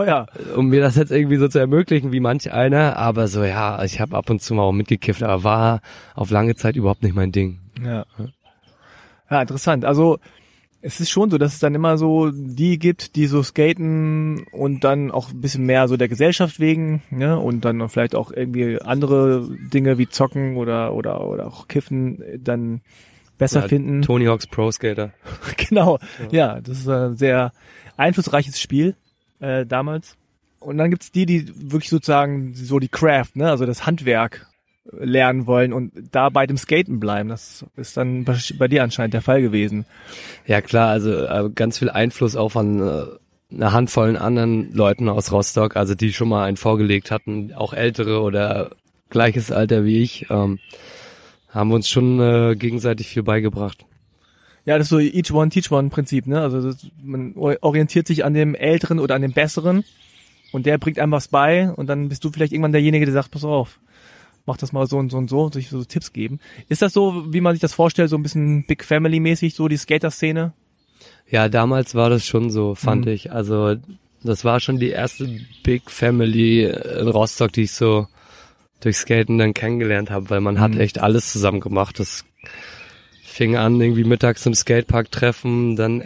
[0.57, 2.97] um mir das jetzt irgendwie so zu ermöglichen wie manch einer.
[2.97, 5.81] Aber so ja, ich habe ab und zu mal auch mitgekifft, aber war
[6.15, 7.59] auf lange Zeit überhaupt nicht mein Ding.
[7.85, 8.07] Ja.
[9.29, 9.85] Ja, interessant.
[9.85, 10.19] Also
[10.83, 14.83] es ist schon so, dass es dann immer so die gibt, die so skaten und
[14.85, 18.81] dann auch ein bisschen mehr so der Gesellschaft wegen, ne, und dann vielleicht auch irgendwie
[18.81, 22.81] andere Dinge wie zocken oder oder oder auch kiffen dann
[23.37, 24.03] besser ja, finden.
[24.03, 25.13] Tony Hawks Pro Skater.
[25.69, 25.99] genau.
[26.31, 26.55] Ja.
[26.55, 27.53] ja, das ist ein sehr
[27.97, 28.97] einflussreiches Spiel
[29.41, 30.17] äh, damals.
[30.61, 34.47] Und dann gibt's die, die wirklich sozusagen so die Craft, ne, also das Handwerk
[34.99, 37.29] lernen wollen und da bei dem Skaten bleiben.
[37.29, 39.87] Das ist dann bei dir anscheinend der Fall gewesen.
[40.47, 43.05] Ja klar, also äh, ganz viel Einfluss auch von äh,
[43.55, 48.21] einer Handvollen anderen Leuten aus Rostock, also die schon mal einen vorgelegt hatten, auch ältere
[48.21, 48.71] oder
[49.11, 50.59] gleiches Alter wie ich, ähm,
[51.49, 53.85] haben uns schon äh, gegenseitig viel beigebracht.
[54.65, 56.41] Ja, das ist so each one teach one Prinzip, ne?
[56.41, 59.85] Also das, man orientiert sich an dem Älteren oder an dem Besseren
[60.53, 63.31] und der bringt einem was bei und dann bist du vielleicht irgendwann derjenige, der sagt,
[63.31, 63.81] pass auf,
[64.47, 66.41] mach das mal so und so und so, sich so Tipps geben.
[66.69, 69.69] Ist das so, wie man sich das vorstellt, so ein bisschen Big Family mäßig, so
[69.69, 70.53] die Skater-Szene?
[71.29, 73.13] Ja, damals war das schon so, fand mhm.
[73.13, 73.33] ich.
[73.33, 73.77] Also
[74.23, 75.29] das war schon die erste
[75.63, 78.07] Big Family in Rostock, die ich so
[78.81, 80.61] durch Skaten dann kennengelernt habe, weil man mhm.
[80.61, 81.99] hat echt alles zusammen gemacht.
[81.99, 82.25] Das
[83.23, 86.03] fing an, irgendwie mittags im Skatepark treffen, dann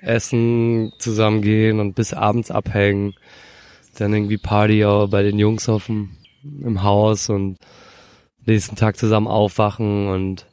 [0.00, 3.14] essen, zusammengehen und bis abends abhängen.
[3.98, 6.10] Dann irgendwie Party auch bei den Jungs auf dem
[6.42, 7.58] im Haus und
[8.46, 10.46] nächsten Tag zusammen aufwachen und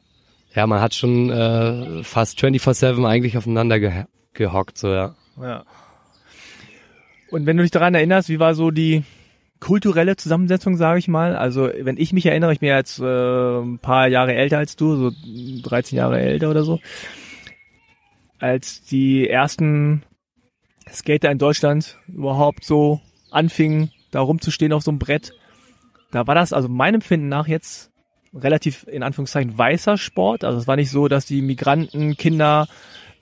[0.54, 5.14] ja, man hat schon äh, fast 24-7 eigentlich aufeinander ge gehockt, so ja.
[5.40, 5.64] Ja.
[7.30, 9.04] Und wenn du dich daran erinnerst, wie war so die
[9.60, 11.36] kulturelle Zusammensetzung, sage ich mal?
[11.36, 14.76] Also wenn ich mich erinnere, ich bin ja jetzt äh, ein paar Jahre älter als
[14.76, 15.12] du, so
[15.62, 16.80] 13 Jahre älter oder so,
[18.38, 20.02] als die ersten
[20.90, 25.32] Skater in Deutschland überhaupt so anfingen, da rumzustehen auf so einem Brett,
[26.10, 27.90] da war das also meinem Empfinden nach jetzt
[28.34, 30.44] relativ in Anführungszeichen weißer Sport.
[30.44, 32.68] Also es war nicht so, dass die Migranten, Kinder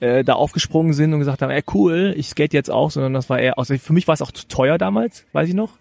[0.01, 3.31] äh, da aufgesprungen sind und gesagt haben, ey cool, ich skate jetzt auch, sondern das
[3.31, 5.79] war eher, also für mich war es auch zu teuer damals, weiß ich noch.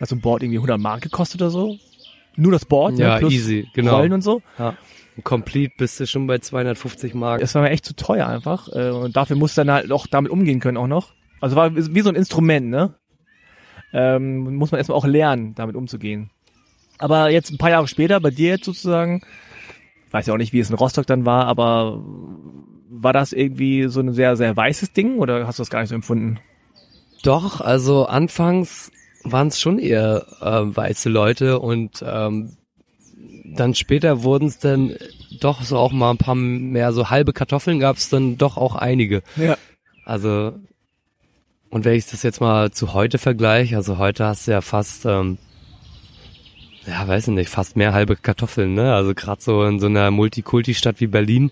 [0.00, 1.76] Also ein Board irgendwie 100 Mark gekostet oder so.
[2.36, 3.96] Nur das Board, ja, ne, plus easy, genau.
[3.96, 4.42] Rollen und so.
[4.58, 4.76] Ja.
[5.24, 7.40] Complete bist du schon bei 250 Mark.
[7.40, 8.68] Das war mir echt zu teuer einfach.
[8.72, 11.12] Äh, und dafür musst du dann halt auch damit umgehen können auch noch.
[11.40, 12.94] Also war wie so ein Instrument, ne?
[13.92, 16.30] Ähm, muss man erstmal auch lernen, damit umzugehen.
[16.98, 19.22] Aber jetzt ein paar Jahre später, bei dir jetzt sozusagen,
[20.10, 22.02] weiß ja auch nicht, wie es in Rostock dann war, aber
[22.90, 25.90] war das irgendwie so ein sehr, sehr weißes Ding oder hast du das gar nicht
[25.90, 26.40] so empfunden?
[27.22, 28.90] Doch, also anfangs
[29.24, 32.56] waren es schon eher äh, weiße Leute und ähm,
[33.44, 34.94] dann später wurden es dann
[35.40, 38.76] doch so auch mal ein paar mehr so halbe Kartoffeln gab es dann doch auch
[38.76, 39.22] einige.
[39.36, 39.56] Ja.
[40.04, 40.52] Also
[41.70, 45.04] und wenn ich das jetzt mal zu heute vergleiche, also heute hast du ja fast,
[45.06, 45.38] ähm,
[46.86, 48.94] ja, weiß ich nicht, fast mehr halbe Kartoffeln, ne?
[48.94, 51.50] Also gerade so in so einer Multikulti-Stadt wie Berlin,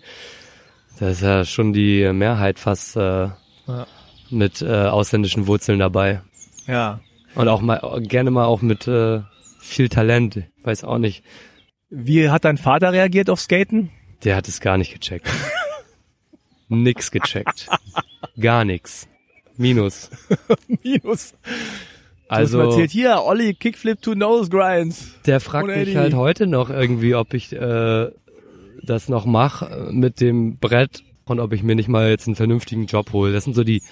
[0.99, 3.29] da ist ja schon die Mehrheit fast äh,
[3.67, 3.87] Ja.
[4.31, 6.23] mit äh, ausländischen Wurzeln dabei.
[6.67, 7.01] Ja.
[7.35, 9.21] Und auch mal gerne mal auch mit äh,
[9.61, 10.43] viel Talent.
[10.63, 11.23] Weiß auch nicht.
[11.91, 13.91] Wie hat dein Vater reagiert auf Skaten?
[14.25, 15.29] Der hat es gar nicht gecheckt.
[16.69, 17.69] nix gecheckt.
[18.41, 19.07] Gar nix.
[19.57, 20.11] Minus.
[20.83, 21.35] Minus.
[22.29, 25.15] Also erzählt hier, Olli Kickflip to Nose Grinds.
[25.27, 25.87] der fragt 180.
[25.87, 28.11] mich halt heute noch irgendwie, ob ich äh,
[28.83, 32.87] das noch mache mit dem Brett und ob ich mir nicht mal jetzt einen vernünftigen
[32.87, 33.33] Job hole.
[33.33, 33.83] Das sind so die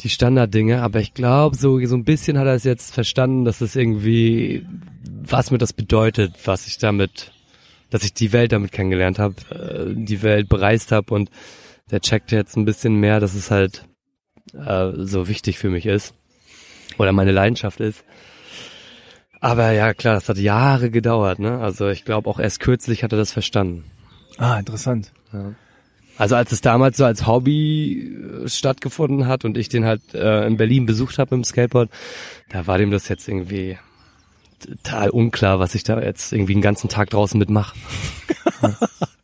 [0.00, 3.60] die Standarddinge, aber ich glaube, so, so ein bisschen hat er es jetzt verstanden, dass
[3.60, 4.64] es irgendwie,
[5.22, 7.32] was mir das bedeutet, was ich damit,
[7.90, 11.30] dass ich die Welt damit kennengelernt habe, äh, die Welt bereist habe und
[11.90, 13.87] der checkt jetzt ein bisschen mehr, dass es halt
[14.54, 16.14] äh, so wichtig für mich ist
[16.98, 18.04] oder meine Leidenschaft ist.
[19.40, 21.60] Aber ja, klar, das hat Jahre gedauert, ne?
[21.60, 23.84] Also ich glaube, auch erst kürzlich hat er das verstanden.
[24.36, 25.12] Ah, interessant.
[25.32, 25.54] Ja.
[26.16, 30.46] Also als es damals so als Hobby äh, stattgefunden hat und ich den halt äh,
[30.46, 31.90] in Berlin besucht habe im Skateboard,
[32.48, 33.78] da war dem das jetzt irgendwie
[34.58, 37.76] total unklar, was ich da jetzt irgendwie den ganzen Tag draußen mitmache.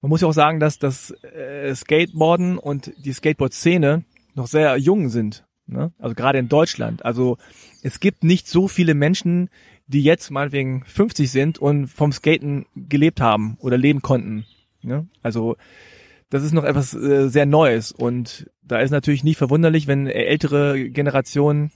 [0.00, 5.08] Man muss ja auch sagen, dass das äh, Skateboarden und die Skateboard-Szene noch sehr jung
[5.08, 5.44] sind.
[5.66, 5.92] Ne?
[5.98, 7.04] Also gerade in Deutschland.
[7.04, 7.36] Also
[7.82, 9.50] es gibt nicht so viele Menschen,
[9.86, 14.46] die jetzt meinetwegen 50 sind und vom Skaten gelebt haben oder leben konnten.
[14.82, 15.06] Ne?
[15.22, 15.56] Also
[16.30, 20.90] das ist noch etwas äh, sehr Neues und da ist natürlich nicht verwunderlich, wenn ältere
[20.90, 21.70] Generationen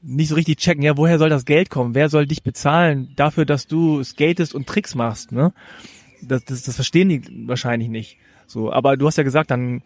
[0.00, 1.96] nicht so richtig checken, ja, woher soll das Geld kommen?
[1.96, 5.52] Wer soll dich bezahlen dafür, dass du skatest und Tricks machst, ne?
[6.22, 8.18] Das, das, das verstehen die wahrscheinlich nicht.
[8.46, 9.82] So, aber du hast ja gesagt, dann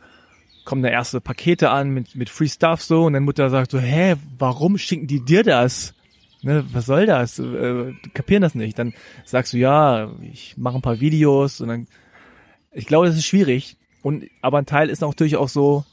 [0.64, 3.78] kommen da erste Pakete an mit, mit Free Stuff so und dann Mutter sagt so,
[3.78, 5.95] hä, warum schicken die dir das?
[6.43, 7.39] Ne, was soll das?
[7.39, 8.78] Äh, kapieren das nicht.
[8.78, 11.87] Dann sagst du, ja, ich mache ein paar Videos und dann,
[12.72, 13.76] ich glaube, das ist schwierig.
[14.03, 15.85] Und, aber ein Teil ist natürlich auch so,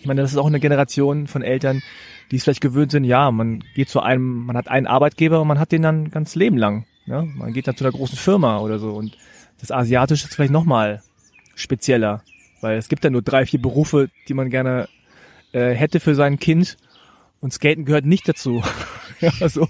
[0.00, 1.82] ich meine, das ist auch eine Generation von Eltern,
[2.30, 5.48] die es vielleicht gewöhnt sind, ja, man geht zu einem, man hat einen Arbeitgeber und
[5.48, 6.84] man hat den dann ganz Leben lang.
[7.06, 7.22] Ja?
[7.22, 9.16] Man geht dann zu einer großen Firma oder so und
[9.64, 11.02] das Asiatische ist vielleicht nochmal
[11.54, 12.22] spezieller,
[12.60, 14.90] weil es gibt ja nur drei, vier Berufe, die man gerne
[15.52, 16.76] äh, hätte für sein Kind
[17.40, 18.62] und Skaten gehört nicht dazu.
[19.20, 19.66] ja, so.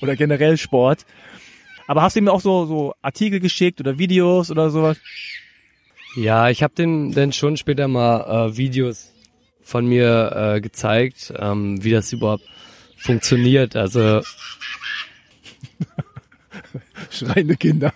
[0.00, 1.04] Oder generell Sport.
[1.88, 4.98] Aber hast du ihm auch so, so Artikel geschickt oder Videos oder sowas?
[6.14, 9.12] Ja, ich habe dem dann schon später mal äh, Videos
[9.62, 12.44] von mir äh, gezeigt, ähm, wie das überhaupt
[12.96, 13.74] funktioniert.
[13.74, 14.22] Also
[17.10, 17.92] Schreiende Kinder.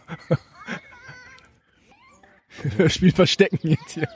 [2.88, 4.08] Spiel Verstecken jetzt hier.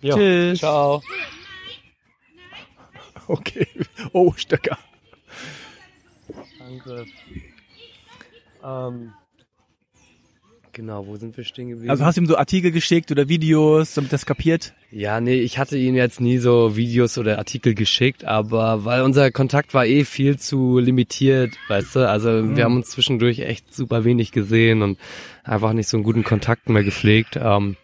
[0.00, 0.58] jo, Tschüss.
[0.58, 1.02] ciao.
[3.26, 3.66] Okay.
[4.12, 4.78] Oh, Stöcker.
[6.58, 7.06] Danke.
[8.62, 9.12] Ähm,
[10.72, 11.90] genau, wo sind wir stehen geblieben?
[11.90, 14.74] Also hast du ihm so Artikel geschickt oder Videos, damit das kapiert?
[14.90, 19.30] Ja, nee, ich hatte ihm jetzt nie so Videos oder Artikel geschickt, aber weil unser
[19.30, 24.04] Kontakt war eh viel zu limitiert, weißt du, also wir haben uns zwischendurch echt super
[24.04, 24.98] wenig gesehen und
[25.44, 27.38] einfach nicht so einen guten Kontakt mehr gepflegt.
[27.40, 27.76] Ähm,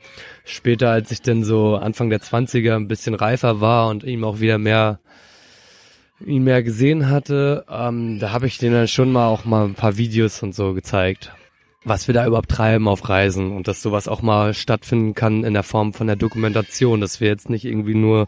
[0.45, 4.41] später, als ich dann so Anfang der 20er ein bisschen reifer war und ihm auch
[4.41, 5.01] wieder mehr
[6.25, 9.75] ihn mehr gesehen hatte, ähm, da habe ich denen dann schon mal auch mal ein
[9.75, 11.31] paar Videos und so gezeigt
[11.87, 15.55] was wir da überhaupt treiben auf Reisen und dass sowas auch mal stattfinden kann in
[15.55, 18.27] der Form von der Dokumentation, dass wir jetzt nicht irgendwie nur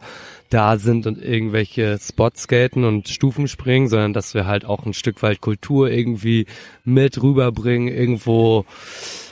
[0.49, 4.95] da sind und irgendwelche Spots skaten und Stufen springen, sondern dass wir halt auch ein
[4.95, 6.47] Stück weit Kultur irgendwie
[6.85, 8.65] mit rüberbringen, irgendwo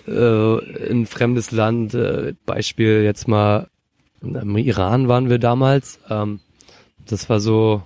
[0.08, 3.68] äh, in ein fremdes Land, äh, Beispiel jetzt mal
[4.20, 6.40] im Iran waren wir damals, ähm,
[7.06, 7.80] das war so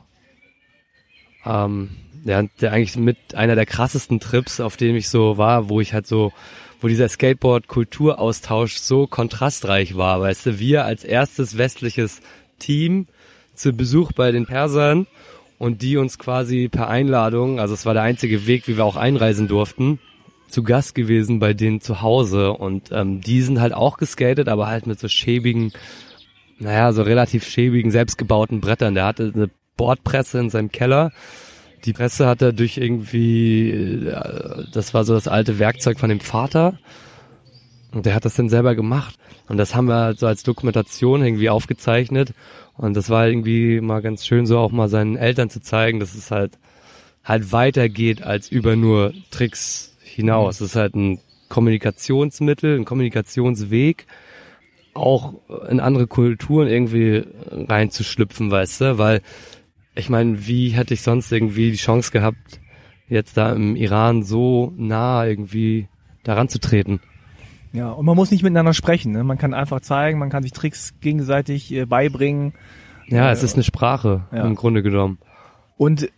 [1.45, 1.91] ähm,
[2.25, 5.95] ja, der eigentlich mit einer der krassesten Trips, auf dem ich so war, wo ich
[5.95, 6.33] halt so,
[6.81, 12.21] wo dieser Skateboard-Kulturaustausch so kontrastreich war, weißt du, wir als erstes westliches
[12.59, 13.07] Team
[13.55, 15.07] zu Besuch bei den Persern
[15.59, 18.97] und die uns quasi per Einladung, also es war der einzige Weg, wie wir auch
[18.97, 19.99] einreisen durften,
[20.49, 24.67] zu Gast gewesen bei denen zu Hause und ähm, die sind halt auch geskatet, aber
[24.67, 25.73] halt mit so schäbigen,
[26.59, 28.95] naja, so relativ schäbigen, selbstgebauten Brettern.
[28.95, 31.13] Der hatte eine Bordpresse in seinem Keller
[31.85, 36.21] die Presse hat er durch irgendwie, äh, das war so das alte Werkzeug von dem
[36.21, 36.79] Vater.
[37.93, 39.17] Und der hat das dann selber gemacht.
[39.49, 42.35] Und das haben wir halt so als Dokumentation irgendwie aufgezeichnet.
[42.77, 46.15] Und das war irgendwie mal ganz schön, so auch mal seinen Eltern zu zeigen, dass
[46.15, 46.59] es halt
[47.25, 50.61] halt weitergeht als über nur Tricks hinaus.
[50.61, 54.07] Es ist halt ein Kommunikationsmittel, ein Kommunikationsweg,
[54.95, 55.35] auch
[55.69, 59.21] in andere Kulturen irgendwie reinzuschlüpfen, weißt du, weil
[59.95, 62.61] ich meine, wie hätte ich sonst irgendwie die Chance gehabt,
[63.09, 65.89] jetzt da im Iran so nah irgendwie
[66.23, 67.01] daran zu treten?
[67.73, 69.13] Ja, und man muss nicht miteinander sprechen.
[69.13, 69.23] Ne?
[69.23, 72.53] Man kann einfach zeigen, man kann sich Tricks gegenseitig äh, beibringen.
[73.09, 74.45] Ja, äh, es ist eine Sprache ja.
[74.45, 75.19] im Grunde genommen.
[75.77, 76.09] Und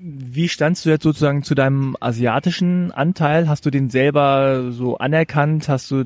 [0.00, 3.48] wie standst du jetzt sozusagen zu deinem asiatischen Anteil?
[3.48, 5.68] Hast du den selber so anerkannt?
[5.68, 6.04] Hast du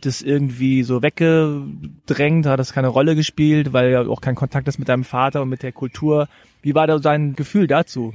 [0.00, 2.46] das irgendwie so weggedrängt?
[2.46, 5.48] Hat das keine Rolle gespielt, weil ja auch kein Kontakt ist mit deinem Vater und
[5.48, 6.28] mit der Kultur?
[6.66, 8.12] Wie war da dein Gefühl dazu?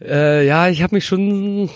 [0.00, 1.70] Äh, ja, ich habe mich schon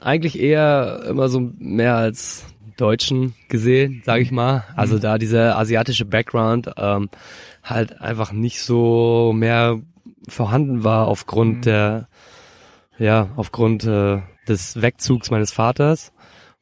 [0.00, 2.46] eigentlich eher immer so mehr als
[2.78, 4.64] Deutschen gesehen, sage ich mal.
[4.76, 5.00] Also mhm.
[5.00, 7.10] da dieser asiatische Background ähm,
[7.62, 9.78] halt einfach nicht so mehr
[10.26, 11.62] vorhanden war aufgrund mhm.
[11.62, 12.08] der,
[12.98, 16.14] ja, aufgrund äh, des Wegzugs meines Vaters.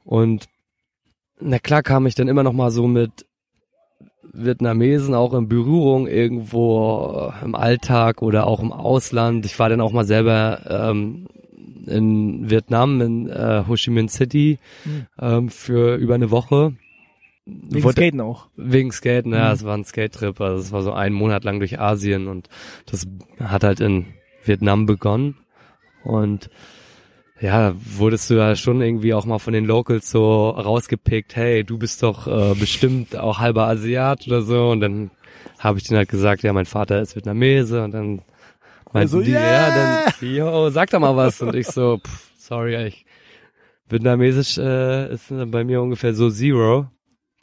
[0.02, 0.46] Und
[1.38, 3.24] na klar kam ich dann immer noch mal so mit
[4.36, 9.46] Vietnamesen auch in Berührung irgendwo im Alltag oder auch im Ausland.
[9.46, 11.26] Ich war dann auch mal selber ähm,
[11.86, 15.06] in Vietnam, in äh, Ho Chi Minh City mhm.
[15.20, 16.74] ähm, für über eine Woche.
[17.46, 18.48] Wegen Wollte, Skaten auch.
[18.56, 19.54] Wegen Skaten, ja, mhm.
[19.54, 20.40] es war ein Skate-Trip.
[20.40, 22.48] Also es war so ein Monat lang durch Asien und
[22.86, 23.06] das
[23.40, 24.06] hat halt in
[24.44, 25.36] Vietnam begonnen.
[26.02, 26.50] Und
[27.40, 31.78] ja, wurdest du ja schon irgendwie auch mal von den Locals so rausgepickt, hey, du
[31.78, 34.70] bist doch äh, bestimmt auch halber Asiat oder so.
[34.70, 35.10] Und dann
[35.58, 38.22] habe ich denen halt gesagt, ja, mein Vater ist Vietnamese und dann
[38.92, 39.68] Meinten also, die, yeah!
[39.68, 41.42] ja, dann, yo, sag doch mal was.
[41.42, 43.04] Und ich so, pff, sorry, ich,
[43.88, 46.88] Vietnamesisch äh, ist bei mir ungefähr so Zero.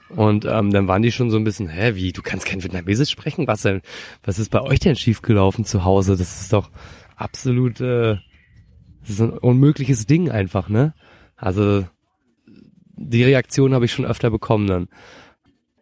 [0.09, 3.09] Und ähm, dann waren die schon so ein bisschen, hä, wie, du kannst kein Vietnamesisch
[3.09, 3.47] sprechen?
[3.47, 3.81] Was denn?
[4.23, 6.15] Was ist bei euch denn schiefgelaufen zu Hause?
[6.17, 6.69] Das ist doch
[7.15, 8.17] absolut, äh,
[9.04, 10.93] das ist ein unmögliches Ding einfach, ne?
[11.36, 11.86] Also
[12.95, 14.88] die Reaktion habe ich schon öfter bekommen dann.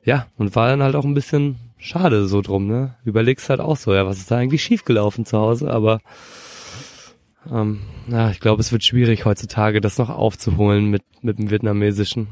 [0.03, 2.95] Ja, und war dann halt auch ein bisschen schade so drum, ne?
[3.05, 5.99] Überlegst halt auch so, ja, was ist da eigentlich schiefgelaufen zu Hause, aber
[7.49, 12.27] ähm, ja, ich glaube, es wird schwierig heutzutage, das noch aufzuholen mit, mit dem Vietnamesischen.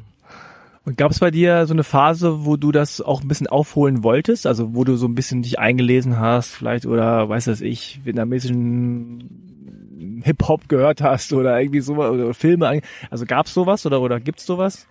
[0.85, 4.03] Und gab es bei dir so eine Phase, wo du das auch ein bisschen aufholen
[4.03, 4.47] wolltest?
[4.47, 9.48] Also wo du so ein bisschen dich eingelesen hast, vielleicht oder weiß das ich, vietnamesischen
[10.23, 12.81] Hip-Hop gehört hast oder irgendwie sowas oder Filme.
[13.09, 14.87] Also gab's sowas oder, oder gibt's sowas?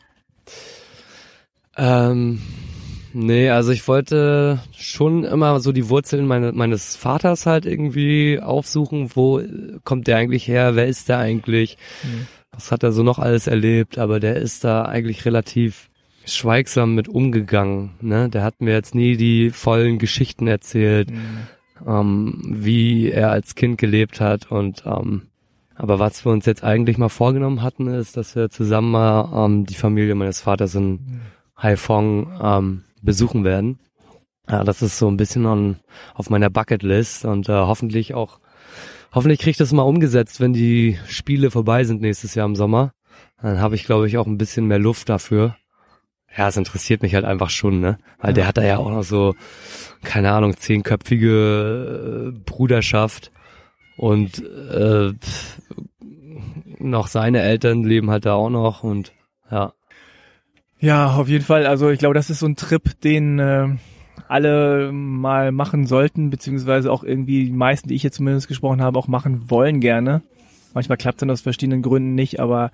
[1.77, 2.41] Ähm,
[3.15, 9.11] Nee, also ich wollte schon immer so die Wurzeln meine, meines Vaters halt irgendwie aufsuchen.
[9.15, 9.43] Wo
[9.85, 10.77] kommt der eigentlich her?
[10.77, 11.79] Wer ist der eigentlich?
[12.05, 12.27] Mhm.
[12.53, 13.99] Was hat er so noch alles erlebt?
[13.99, 15.89] Aber der ist da eigentlich relativ
[16.27, 17.93] schweigsam mit umgegangen.
[18.01, 18.29] Ne?
[18.29, 21.47] Der hat mir jetzt nie die vollen Geschichten erzählt, mhm.
[21.87, 24.51] Ähm, wie er als Kind gelebt hat.
[24.51, 25.23] Und ähm,
[25.75, 29.65] aber was wir uns jetzt eigentlich mal vorgenommen hatten, ist, dass wir zusammen mal ähm,
[29.65, 31.21] die Familie meines Vaters in mhm.
[31.57, 33.79] Haiphong ähm, besuchen werden.
[34.51, 35.77] Ja, das ist so ein bisschen on,
[36.15, 38.41] auf meiner Bucketlist und äh, hoffentlich auch,
[39.13, 42.93] hoffentlich kriege ich das mal umgesetzt, wenn die Spiele vorbei sind nächstes Jahr im Sommer.
[43.41, 45.57] Dann habe ich, glaube ich, auch ein bisschen mehr Luft dafür.
[46.37, 47.99] Ja, es interessiert mich halt einfach schon, ne?
[48.21, 48.35] Weil ja.
[48.35, 49.35] der hat da ja auch noch so,
[50.03, 53.33] keine Ahnung, zehnköpfige äh, Bruderschaft
[53.97, 55.13] und äh,
[56.79, 59.13] noch seine Eltern leben halt da auch noch und
[59.51, 59.73] ja.
[60.81, 61.67] Ja, auf jeden Fall.
[61.67, 63.69] Also ich glaube, das ist so ein Trip, den äh,
[64.29, 68.99] alle mal machen sollten, beziehungsweise auch irgendwie die meisten, die ich jetzt zumindest gesprochen habe,
[68.99, 70.23] auch machen wollen gerne.
[70.75, 72.71] Manchmal klappt dann aus verschiedenen Gründen nicht, aber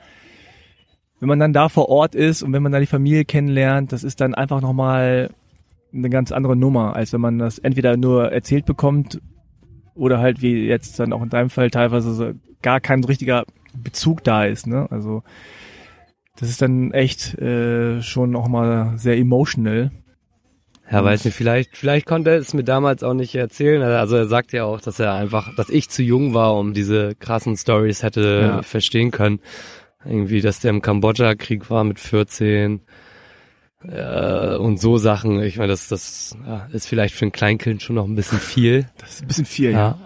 [1.21, 4.05] wenn man dann da vor Ort ist und wenn man da die Familie kennenlernt, das
[4.05, 5.31] ist dann einfach nochmal
[5.93, 9.21] eine ganz andere Nummer, als wenn man das entweder nur erzählt bekommt
[9.95, 13.45] oder halt wie jetzt dann auch in deinem Fall teilweise so gar kein richtiger
[13.77, 14.67] Bezug da ist.
[14.67, 14.89] Ne?
[14.91, 15.23] Also
[16.37, 19.93] das ist dann echt äh, schon auch mal sehr emotional.
[20.91, 23.83] Ja, weiß nicht, vielleicht, vielleicht konnte er es mir damals auch nicht erzählen.
[23.83, 27.15] Also er sagt ja auch, dass er einfach, dass ich zu jung war, um diese
[27.15, 28.63] krassen Stories hätte ja.
[28.63, 29.41] verstehen können.
[30.07, 32.81] Irgendwie, dass der im Kambodscha-Krieg war mit 14
[33.89, 35.43] äh, und so Sachen.
[35.43, 38.87] Ich meine, das, das ja, ist vielleicht für ein Kleinkind schon noch ein bisschen viel.
[38.99, 39.79] Das ist ein bisschen viel, ja.
[39.79, 39.99] ja.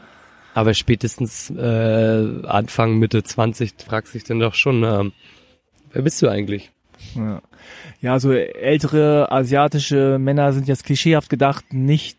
[0.54, 5.12] Aber spätestens äh, Anfang, Mitte 20 fragt sich dann doch schon, ähm,
[5.92, 6.70] Wer bist du eigentlich?
[7.14, 7.40] Ja.
[8.00, 12.18] ja, so ältere asiatische Männer sind jetzt klischeehaft gedacht nicht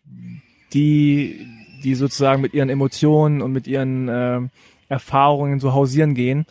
[0.73, 1.45] die,
[1.83, 4.39] die sozusagen mit ihren Emotionen und mit ihren äh,
[4.87, 6.45] Erfahrungen so hausieren gehen.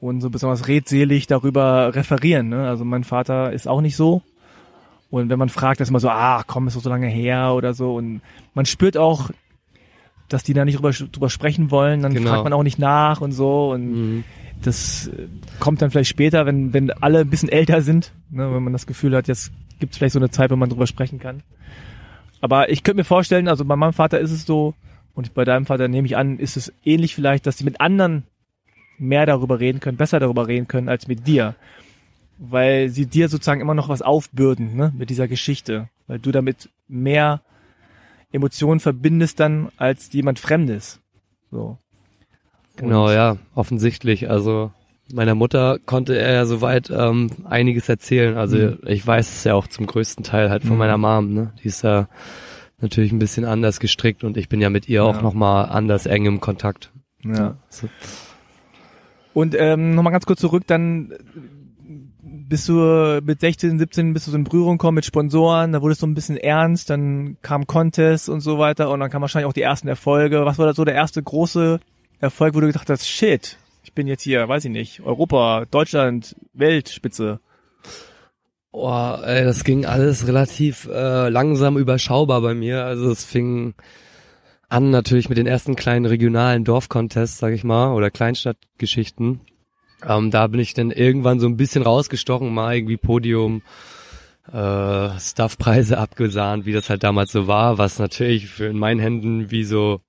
[0.00, 2.48] Und so besonders redselig darüber referieren.
[2.50, 2.68] Ne?
[2.68, 4.22] Also mein Vater ist auch nicht so.
[5.10, 7.74] Und wenn man fragt, ist immer so, ah, komm, ist doch so lange her oder
[7.74, 7.94] so.
[7.94, 8.20] Und
[8.54, 9.30] man spürt auch,
[10.28, 12.30] dass die da nicht drüber, drüber sprechen wollen, dann genau.
[12.30, 13.70] fragt man auch nicht nach und so.
[13.70, 14.24] Und mhm.
[14.62, 15.28] das äh,
[15.60, 18.86] kommt dann vielleicht später, wenn, wenn alle ein bisschen älter sind, ne, wenn man das
[18.86, 21.42] Gefühl hat, jetzt gibt es vielleicht so eine Zeit, wo man drüber sprechen kann.
[22.40, 24.74] Aber ich könnte mir vorstellen, also bei meinem Vater ist es so,
[25.14, 28.24] und bei deinem Vater nehme ich an, ist es ähnlich vielleicht, dass die mit anderen
[28.98, 31.54] mehr darüber reden können, besser darüber reden können als mit dir.
[32.38, 35.88] Weil sie dir sozusagen immer noch was aufbürden, ne, mit dieser Geschichte.
[36.06, 37.40] Weil du damit mehr
[38.32, 41.00] Emotionen verbindest dann als jemand Fremdes.
[41.50, 41.78] So.
[42.76, 44.28] Genau, Und ja, offensichtlich.
[44.28, 44.70] Also
[45.12, 48.36] meiner Mutter konnte er ja soweit ähm, einiges erzählen.
[48.36, 48.78] Also mhm.
[48.86, 50.78] ich weiß es ja auch zum größten Teil halt von mhm.
[50.78, 51.52] meiner Mom, ne?
[51.62, 52.08] Die ist ja
[52.80, 55.02] natürlich ein bisschen anders gestrickt und ich bin ja mit ihr ja.
[55.02, 56.92] auch nochmal anders eng im Kontakt.
[57.24, 57.56] Ja.
[57.70, 57.88] So.
[59.36, 61.12] Und ähm, nochmal ganz kurz zurück, dann
[62.22, 66.00] bist du mit 16, 17 bist du so in Berührung gekommen mit Sponsoren, da wurdest
[66.00, 69.52] du ein bisschen ernst, dann kam Contest und so weiter und dann kam wahrscheinlich auch
[69.52, 70.46] die ersten Erfolge.
[70.46, 71.80] Was war da so der erste große
[72.18, 76.34] Erfolg, wo du gedacht hast, shit, ich bin jetzt hier, weiß ich nicht, Europa, Deutschland,
[76.54, 77.40] Weltspitze?
[78.72, 82.86] Oh, ey, das ging alles relativ äh, langsam überschaubar bei mir.
[82.86, 83.74] Also es fing
[84.68, 89.40] an natürlich mit den ersten kleinen regionalen Dorfcontests, sag ich mal, oder Kleinstadtgeschichten.
[90.06, 93.62] Ähm, da bin ich dann irgendwann so ein bisschen rausgestochen, mal irgendwie Podium,
[94.52, 99.50] äh, Stuffpreise abgesahnt, wie das halt damals so war, was natürlich für in meinen Händen
[99.50, 100.00] wie so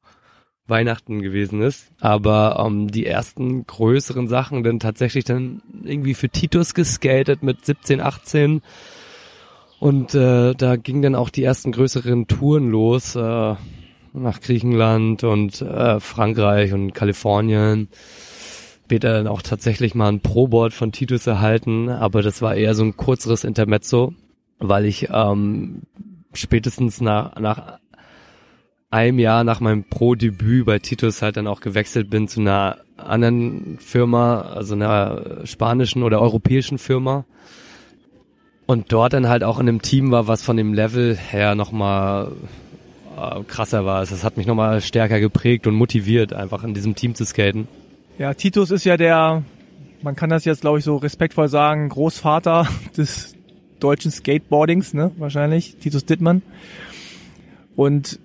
[0.68, 1.92] Weihnachten gewesen ist.
[2.00, 8.02] Aber ähm, die ersten größeren Sachen dann tatsächlich dann irgendwie für Titus geskatet mit 17,
[8.02, 8.62] 18.
[9.80, 13.16] Und äh, da ging dann auch die ersten größeren Touren los.
[13.16, 13.56] Äh,
[14.22, 17.90] nach Griechenland und äh, Frankreich und Kalifornien.
[18.86, 22.84] Später dann auch tatsächlich mal ein Pro-Board von Titus erhalten, aber das war eher so
[22.84, 24.14] ein kurzeres Intermezzo,
[24.60, 25.82] weil ich ähm,
[26.34, 27.80] spätestens nach, nach
[28.90, 33.78] einem Jahr nach meinem Pro-Debüt bei Titus halt dann auch gewechselt bin zu einer anderen
[33.80, 37.26] Firma, also einer spanischen oder europäischen Firma.
[38.66, 42.32] Und dort dann halt auch in einem Team war, was von dem Level her nochmal
[43.48, 44.00] krasser war.
[44.00, 47.68] Also das hat mich nochmal stärker geprägt und motiviert, einfach in diesem Team zu skaten.
[48.18, 49.44] Ja, Titus ist ja der,
[50.02, 53.36] man kann das jetzt glaube ich so respektvoll sagen, Großvater des
[53.80, 56.42] deutschen Skateboardings, ne, wahrscheinlich, Titus Dittmann.
[57.76, 58.20] Und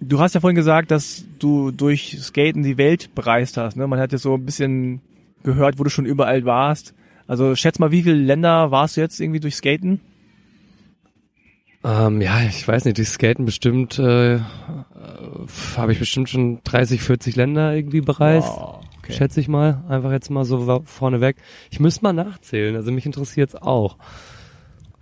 [0.00, 3.86] du hast ja vorhin gesagt, dass du durch Skaten die Welt bereist hast, ne?
[3.86, 5.00] Man hat ja so ein bisschen
[5.42, 6.94] gehört, wo du schon überall warst.
[7.26, 10.00] Also schätz mal, wie viele Länder warst du jetzt irgendwie durch Skaten?
[11.84, 14.40] Ähm, ja, ich weiß nicht, die Skaten bestimmt, äh,
[15.76, 18.48] habe ich bestimmt schon 30, 40 Länder irgendwie bereist.
[18.48, 19.12] Wow, okay.
[19.12, 19.84] Schätze ich mal.
[19.88, 21.36] Einfach jetzt mal so vorneweg.
[21.70, 23.98] Ich müsste mal nachzählen, also mich interessiert's auch.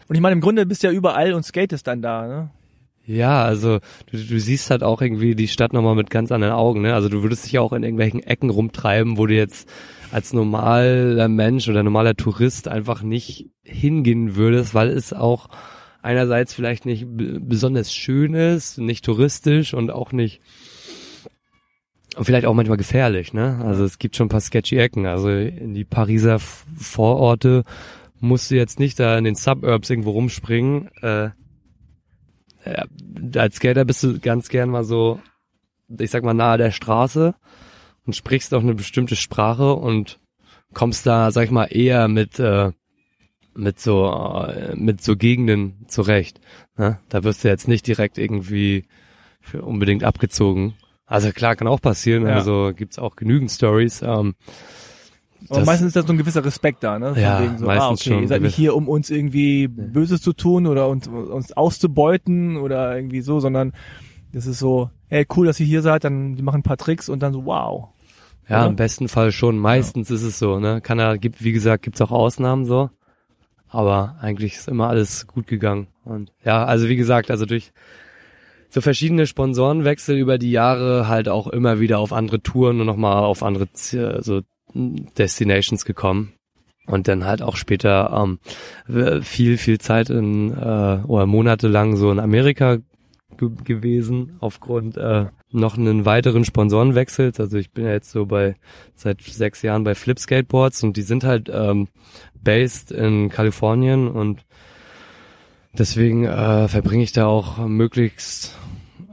[0.09, 2.51] Und ich meine, im Grunde bist du ja überall und skatest dann da, ne?
[3.05, 3.79] Ja, also
[4.11, 6.95] du, du siehst halt auch irgendwie die Stadt nochmal mit ganz anderen Augen, ne?
[6.95, 9.69] Also du würdest dich ja auch in irgendwelchen Ecken rumtreiben, wo du jetzt
[10.11, 15.49] als normaler Mensch oder normaler Tourist einfach nicht hingehen würdest, weil es auch
[16.03, 20.41] einerseits vielleicht nicht besonders schön ist, nicht touristisch und auch nicht
[22.15, 23.59] und vielleicht auch manchmal gefährlich, ne?
[23.65, 25.07] Also es gibt schon ein paar sketchy Ecken.
[25.07, 27.65] Also in die Pariser Vororte
[28.21, 30.91] musst du jetzt nicht da in den Suburbs irgendwo rumspringen.
[31.01, 31.31] Äh,
[32.65, 32.85] ja,
[33.37, 35.21] als Skater bist du ganz gern mal so,
[35.99, 37.35] ich sag mal, nahe der Straße
[38.07, 40.21] und sprichst auch eine bestimmte Sprache und
[40.75, 42.73] kommst da, sag ich mal, eher mit äh,
[43.55, 44.07] mit so
[44.47, 46.41] äh, mit so Gegenden zurecht.
[46.77, 46.99] Ne?
[47.09, 48.87] Da wirst du jetzt nicht direkt irgendwie
[49.41, 50.75] für unbedingt abgezogen.
[51.07, 52.27] Also klar, kann auch passieren.
[52.27, 52.35] Ja.
[52.35, 54.03] Also gibt's auch genügend Stories.
[54.03, 54.35] Ähm,
[55.49, 57.15] aber meistens ist da so ein gewisser Respekt da, ne?
[57.15, 58.23] Von ja, so, meistens ah, okay, schon.
[58.23, 62.97] Ihr seid nicht hier, um uns irgendwie Böses zu tun oder uns, uns auszubeuten oder
[62.97, 63.73] irgendwie so, sondern
[64.33, 67.09] das ist so, hey, cool, dass ihr hier seid, dann die machen ein paar Tricks
[67.09, 67.89] und dann so, wow.
[68.49, 68.71] Ja, oder?
[68.71, 69.59] im besten Fall schon.
[69.59, 70.15] Meistens ja.
[70.15, 70.81] ist es so, ne?
[70.81, 72.91] Kann er, gibt, wie gesagt, gibt's auch Ausnahmen so.
[73.73, 75.87] Aber eigentlich ist immer alles gut gegangen.
[76.05, 77.73] Und ja, also wie gesagt, also durch
[78.69, 83.25] so verschiedene Sponsorenwechsel über die Jahre halt auch immer wieder auf andere Touren und nochmal
[83.25, 84.43] auf andere so
[84.75, 86.35] Destinations gekommen.
[86.87, 88.13] Und dann halt auch später
[88.89, 92.79] ähm, viel, viel Zeit in äh, oder monatelang so in Amerika
[93.37, 97.39] gewesen aufgrund äh, noch einen weiteren Sponsorenwechsels.
[97.41, 98.57] Also ich bin ja jetzt so bei
[98.95, 101.89] seit sechs Jahren bei Flip Skateboards und die sind halt ähm,
[102.43, 104.45] based in Kalifornien und
[105.77, 108.57] deswegen äh, verbringe ich da auch möglichst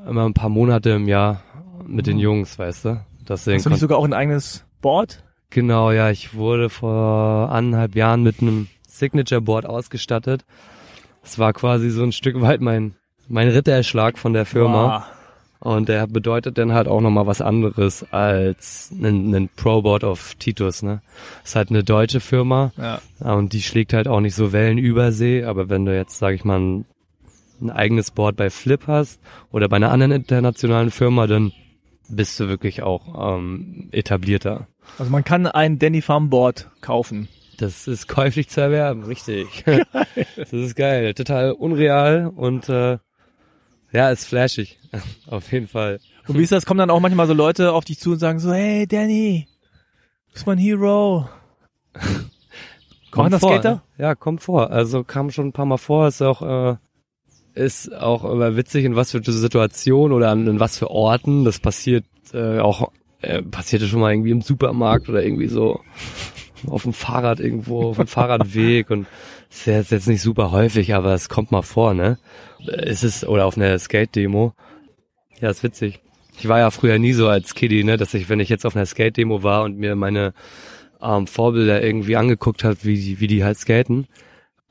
[0.08, 1.44] immer ein paar Monate im Jahr
[1.86, 2.24] mit den mhm.
[2.24, 3.06] Jungs, weißt du.
[3.28, 5.24] Deswegen Hast du nicht sogar auch ein eigenes Board?
[5.50, 10.46] Genau, ja, ich wurde vor anderthalb Jahren mit einem Signature Board ausgestattet.
[11.24, 12.96] Es war quasi so ein Stück weit mein,
[13.28, 15.06] mein Ritterschlag von der Firma.
[15.08, 15.18] Wow.
[15.62, 20.84] Und der bedeutet dann halt auch nochmal was anderes als ein, ein Pro-Board auf Titus,
[20.84, 21.01] ne?
[21.43, 22.72] Ist halt eine deutsche Firma.
[22.78, 23.01] Ja.
[23.20, 25.43] Und die schlägt halt auch nicht so Wellen übersee.
[25.43, 26.86] Aber wenn du jetzt, sag ich mal, ein,
[27.62, 29.20] ein eigenes Board bei Flip hast
[29.51, 31.51] oder bei einer anderen internationalen Firma, dann
[32.07, 34.68] bist du wirklich auch ähm, etablierter.
[34.97, 37.28] Also man kann ein Danny Farm Board kaufen.
[37.57, 39.66] Das ist käuflich zu erwerben, richtig.
[40.38, 42.99] das ist geil, total unreal und äh,
[43.92, 44.80] ja, ist flashig,
[45.28, 46.00] auf jeden Fall.
[46.28, 46.66] Und wie ist das?
[46.66, 49.48] Kommen dann auch manchmal so Leute auf dich zu und sagen so, hey Danny,
[50.28, 51.28] du bist mein Hero.
[53.12, 53.82] Kommt das Skater?
[53.98, 54.70] Ja, kommt vor.
[54.70, 56.08] Also kam schon ein paar Mal vor.
[56.08, 56.76] Ist auch äh,
[57.56, 61.44] ist auch immer witzig, in was für Situationen oder an, in was für Orten.
[61.44, 65.82] Das passiert äh, auch äh, passierte schon mal irgendwie im Supermarkt oder irgendwie so
[66.68, 69.08] auf dem Fahrrad irgendwo, auf dem Fahrradweg und
[69.50, 72.18] ist jetzt, jetzt nicht super häufig, aber es kommt mal vor, ne?
[72.68, 74.54] Es ist, oder auf einer Skate-Demo.
[75.39, 76.02] Ja, ist witzig.
[76.38, 78.76] Ich war ja früher nie so als Kiddie, ne, dass ich, wenn ich jetzt auf
[78.76, 80.34] einer Skate-Demo war und mir meine
[81.02, 84.08] ähm, Vorbilder irgendwie angeguckt hat, wie die, wie die halt skaten,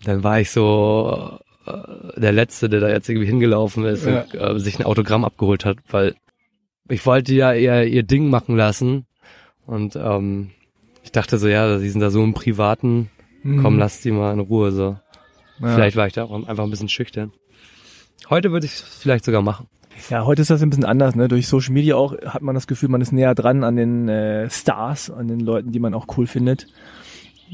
[0.05, 4.23] dann war ich so äh, der Letzte, der da jetzt irgendwie hingelaufen ist ja.
[4.23, 6.15] und äh, sich ein Autogramm abgeholt hat, weil
[6.89, 9.07] ich wollte ja eher ihr Ding machen lassen
[9.67, 10.51] und ähm,
[11.03, 13.11] ich dachte so, ja, die sind da so im Privaten,
[13.57, 13.63] mhm.
[13.63, 14.97] komm, lass die mal in Ruhe so.
[15.61, 15.75] Ja.
[15.75, 17.33] Vielleicht war ich da auch einfach ein bisschen schüchtern.
[18.31, 19.67] Heute würde ich es vielleicht sogar machen.
[20.11, 21.29] Ja, heute ist das ein bisschen anders, ne?
[21.29, 24.49] Durch Social Media auch hat man das Gefühl, man ist näher dran an den äh,
[24.49, 26.69] Stars, an den Leuten, die man auch cool findet.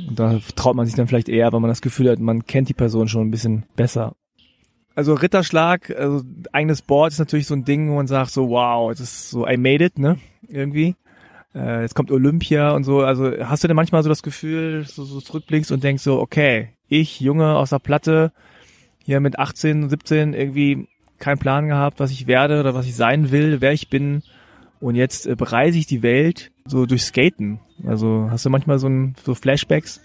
[0.09, 2.68] Und da traut man sich dann vielleicht eher, weil man das Gefühl hat, man kennt
[2.68, 4.14] die Person schon ein bisschen besser.
[4.95, 6.22] Also Ritterschlag, also
[6.53, 9.47] eigenes Board ist natürlich so ein Ding, wo man sagt so, wow, das ist so,
[9.47, 10.18] I made it, ne?
[10.47, 10.95] Irgendwie.
[11.55, 13.01] Äh, jetzt kommt Olympia und so.
[13.03, 16.71] Also hast du denn manchmal so das Gefühl, so, so zurückblickst und denkst so, okay,
[16.89, 18.33] ich, Junge aus der Platte,
[19.05, 20.89] hier mit 18, 17 irgendwie
[21.19, 24.23] keinen Plan gehabt, was ich werde oder was ich sein will, wer ich bin.
[24.81, 27.61] Und jetzt äh, bereise ich die Welt so durch Skaten.
[27.87, 30.01] Also hast du manchmal so, ein, so Flashbacks?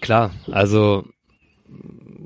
[0.00, 1.04] Klar, also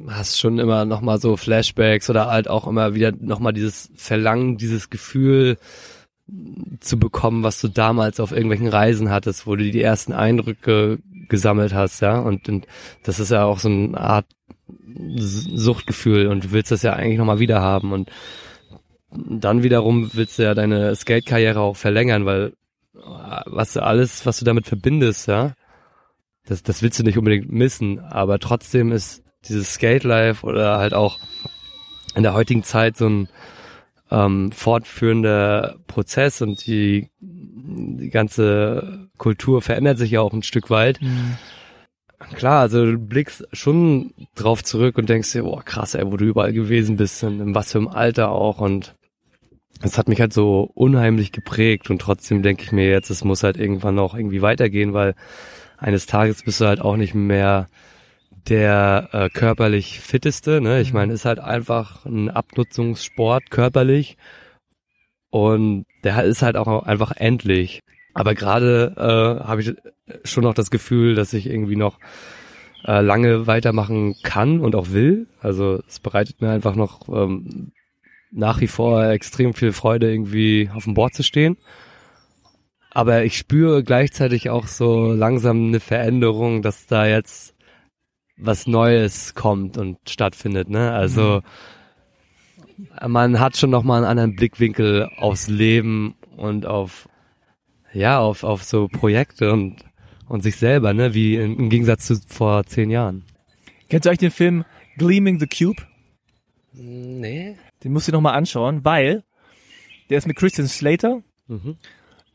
[0.09, 3.91] hast schon immer noch mal so Flashbacks oder halt auch immer wieder noch mal dieses
[3.95, 5.59] Verlangen, dieses Gefühl
[6.81, 10.99] zu bekommen, was du damals auf irgendwelchen Reisen hattest, wo du die ersten Eindrücke
[11.29, 12.19] gesammelt hast, ja.
[12.19, 12.67] Und, und
[13.03, 14.27] das ist ja auch so eine Art
[14.95, 18.11] Suchtgefühl und du willst das ja eigentlich noch mal wieder haben und
[19.11, 22.53] dann wiederum willst du ja deine Skate-Karriere auch verlängern, weil
[23.47, 25.55] was du alles, was du damit verbindest, ja,
[26.45, 30.95] das, das willst du nicht unbedingt missen, aber trotzdem ist dieses Skate Life oder halt
[30.95, 31.19] auch
[32.15, 33.29] in der heutigen Zeit so ein
[34.11, 41.01] ähm, fortführender Prozess und die, die ganze Kultur verändert sich ja auch ein Stück weit.
[41.03, 41.37] Mhm.
[42.35, 46.25] Klar, also du blickst schon drauf zurück und denkst dir, boah, krass, ey, wo du
[46.25, 48.95] überall gewesen bist und in was für einem Alter auch und
[49.81, 53.45] es hat mich halt so unheimlich geprägt und trotzdem denke ich mir jetzt, es muss
[53.45, 55.15] halt irgendwann noch irgendwie weitergehen, weil
[55.77, 57.69] eines Tages bist du halt auch nicht mehr
[58.49, 60.61] der äh, körperlich fitteste.
[60.61, 60.81] Ne?
[60.81, 60.99] Ich mhm.
[60.99, 64.17] meine, ist halt einfach ein Abnutzungssport körperlich
[65.31, 67.81] und der ist halt auch einfach endlich.
[68.15, 69.75] Aber gerade äh, habe ich
[70.25, 71.99] schon noch das Gefühl, dass ich irgendwie noch
[72.85, 75.27] äh, lange weitermachen kann und auch will.
[75.41, 77.73] Also es bereitet mir einfach noch ähm,
[78.31, 81.57] nach wie vor extrem viel Freude, irgendwie auf dem Board zu stehen.
[82.91, 87.55] Aber ich spüre gleichzeitig auch so langsam eine Veränderung, dass da jetzt
[88.39, 90.93] was Neues kommt und stattfindet, ne?
[90.93, 91.43] Also
[93.07, 97.09] man hat schon noch mal einen anderen Blickwinkel aufs Leben und auf
[97.93, 99.77] ja auf auf so Projekte und
[100.29, 101.15] und sich selber, ne?
[101.15, 103.25] Wie im, im Gegensatz zu vor zehn Jahren.
[103.89, 104.65] Kennst du euch den Film
[104.97, 105.83] Gleaming the Cube?
[106.73, 107.57] Nee.
[107.83, 109.25] Den musst du noch mal anschauen, weil
[110.11, 111.23] der ist mit Christian Slater.
[111.49, 111.77] Mhm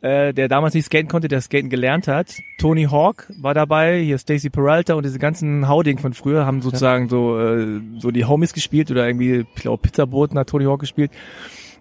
[0.03, 2.35] äh, der damals nicht skaten konnte, der skaten gelernt hat.
[2.57, 7.05] Tony Hawk war dabei, hier Stacy Peralta und diese ganzen Hauding von früher haben sozusagen
[7.05, 7.09] ja.
[7.09, 11.09] so äh, so die Homies gespielt oder irgendwie, ich glaube, Pizzaboten hat Tony Hawk gespielt.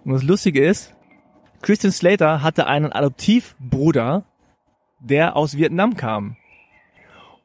[0.05, 0.95] Und das Lustige ist,
[1.61, 4.23] Christian Slater hatte einen Adoptivbruder,
[5.01, 6.37] der aus Vietnam kam.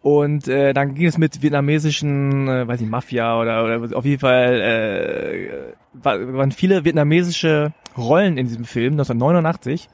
[0.00, 4.20] Und äh, dann ging es mit vietnamesischen, äh, weiß ich, Mafia oder, oder auf jeden
[4.20, 9.88] Fall äh, waren viele vietnamesische Rollen in diesem Film 1989.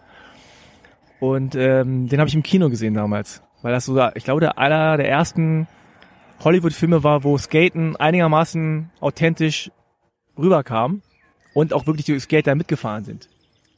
[1.25, 3.43] Und ähm, den habe ich im Kino gesehen damals.
[3.63, 5.67] Weil das so, ich glaube, der aller der ersten
[6.45, 9.71] Hollywood-Filme war, wo Skaten einigermaßen authentisch
[10.37, 11.01] rüberkam
[11.55, 13.31] und auch wirklich die Skater mitgefahren sind.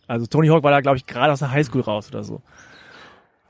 [0.09, 2.43] Also Tony Hawk war da, glaube ich, gerade aus der Highschool raus oder so.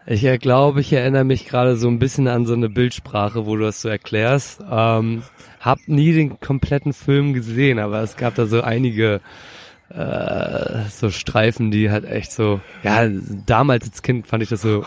[0.05, 3.57] Ich äh, glaube, ich erinnere mich gerade so ein bisschen an so eine Bildsprache, wo
[3.57, 4.61] du das so erklärst.
[4.71, 5.23] Ähm,
[5.61, 9.23] hab nie den kompletten Film gesehen, aber es gab da so einige
[9.91, 13.09] äh, so Streifen, die halt echt so, ja,
[13.47, 14.84] damals als Kind fand ich das so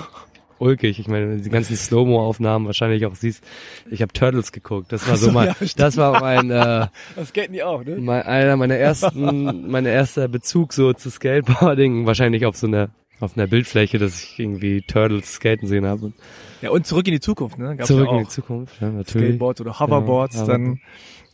[0.59, 0.99] ulkig.
[0.99, 3.43] Ich meine, die ganzen Slow-Mo-Aufnahmen wahrscheinlich auch siehst.
[3.89, 4.91] Ich habe Turtles geguckt.
[4.91, 7.97] Das war so, so mein, ja, das war mein, äh, das geht nie auch, ne?
[7.97, 12.05] Mein, einer meiner ersten, mein erster Bezug so zu Skateboarding.
[12.05, 12.89] Wahrscheinlich auf so einer,
[13.19, 16.13] auf einer Bildfläche, dass ich irgendwie Turtles skaten sehen habe.
[16.61, 17.75] Ja, und zurück in die Zukunft, ne?
[17.75, 19.29] Gab's zurück ja in die Zukunft, ja, natürlich.
[19.29, 20.81] Skateboards oder Hoverboards, ja, dann.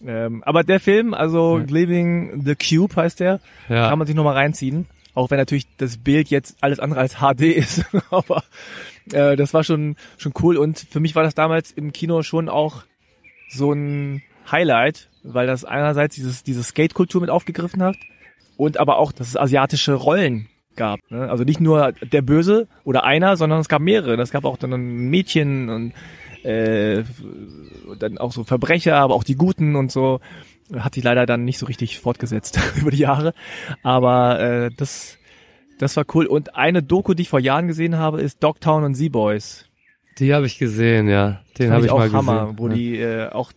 [0.05, 1.65] Ähm, aber der Film, also ja.
[1.65, 3.39] Living the Cube heißt der,
[3.69, 3.89] ja.
[3.89, 4.87] kann man sich nochmal reinziehen.
[5.13, 7.85] Auch wenn natürlich das Bild jetzt alles andere als HD ist.
[8.09, 8.43] aber
[9.11, 10.57] äh, das war schon, schon cool.
[10.57, 12.83] Und für mich war das damals im Kino schon auch
[13.49, 17.95] so ein Highlight, weil das einerseits dieses, diese Skate-Kultur mit aufgegriffen hat
[18.57, 20.99] und aber auch, dass es asiatische Rollen gab.
[21.09, 21.29] Ne?
[21.29, 24.21] Also nicht nur der Böse oder einer, sondern es gab mehrere.
[24.21, 25.93] Es gab auch dann ein Mädchen und
[26.45, 27.03] äh,
[27.99, 30.19] dann auch so Verbrecher, aber auch die Guten und so.
[30.73, 33.33] Hat die leider dann nicht so richtig fortgesetzt über die Jahre.
[33.83, 35.17] Aber äh, das,
[35.79, 36.25] das war cool.
[36.25, 39.65] Und eine Doku, die ich vor Jahren gesehen habe, ist Dogtown und Z-Boys.
[40.17, 41.41] Die habe ich gesehen, ja.
[41.59, 42.59] Den habe ich, auch mal Hammer, gesehen.
[42.59, 42.73] Wo ja.
[42.73, 43.51] die äh, auch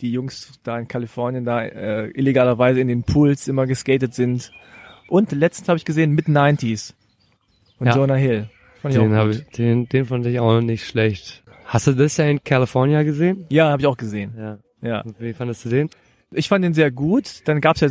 [0.00, 4.50] die Jungs da in Kalifornien da äh, illegalerweise in den Pools immer geskatet sind.
[5.08, 6.94] Und letztens habe ich gesehen Mid-90s
[7.78, 7.96] von ja.
[7.96, 8.50] Jonah Hill.
[8.82, 11.43] Den, ich, den, den fand ich auch nicht schlecht.
[11.64, 13.46] Hast du das ja in California gesehen?
[13.48, 14.34] Ja, habe ich auch gesehen.
[14.38, 14.58] Ja.
[14.82, 15.00] ja.
[15.02, 15.90] Und wie fandest du den?
[16.30, 17.42] Ich fand den sehr gut.
[17.46, 17.88] Dann gab es ja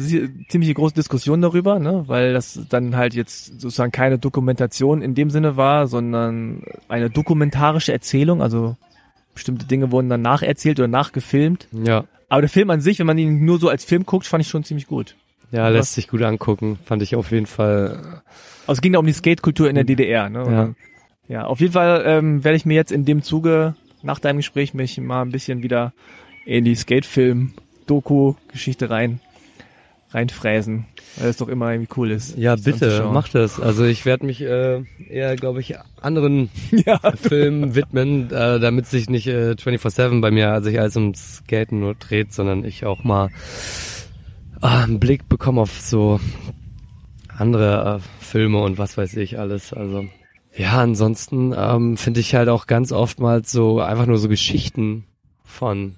[0.49, 2.03] ziemlich große Diskussion darüber, ne?
[2.07, 7.93] weil das dann halt jetzt sozusagen keine Dokumentation in dem Sinne war, sondern eine dokumentarische
[7.93, 8.41] Erzählung.
[8.41, 8.75] Also
[9.33, 11.67] bestimmte Dinge wurden dann nacherzählt oder nachgefilmt.
[11.71, 12.05] Ja.
[12.29, 14.49] Aber der Film an sich, wenn man ihn nur so als Film guckt, fand ich
[14.49, 15.15] schon ziemlich gut.
[15.51, 16.79] Ja, lässt sich gut angucken.
[16.83, 18.21] Fand ich auf jeden Fall.
[18.65, 20.29] Also es ging da um die Skate-Kultur in der DDR.
[20.29, 20.43] Ne?
[20.51, 20.73] Ja.
[21.27, 24.73] Ja, auf jeden Fall ähm, werde ich mir jetzt in dem Zuge nach deinem Gespräch
[24.73, 25.93] mich mal ein bisschen wieder
[26.45, 27.53] in die Skate-Film
[27.87, 29.19] Doku-Geschichte rein
[30.13, 30.85] reinfräsen,
[31.17, 32.37] weil es doch immer irgendwie cool ist.
[32.37, 33.59] Ja, bitte, mach das.
[33.59, 36.99] Also ich werde mich äh, eher, glaube ich, anderen ja.
[37.15, 41.95] Filmen widmen, äh, damit sich nicht äh, 24-7 bei mir sich alles ums Skaten nur
[41.95, 43.29] dreht, sondern ich auch mal
[44.61, 46.19] äh, einen Blick bekomme auf so
[47.35, 49.73] andere äh, Filme und was weiß ich alles.
[49.73, 50.05] Also
[50.55, 55.05] ja, ansonsten ähm, finde ich halt auch ganz oftmals so einfach nur so Geschichten
[55.43, 55.95] von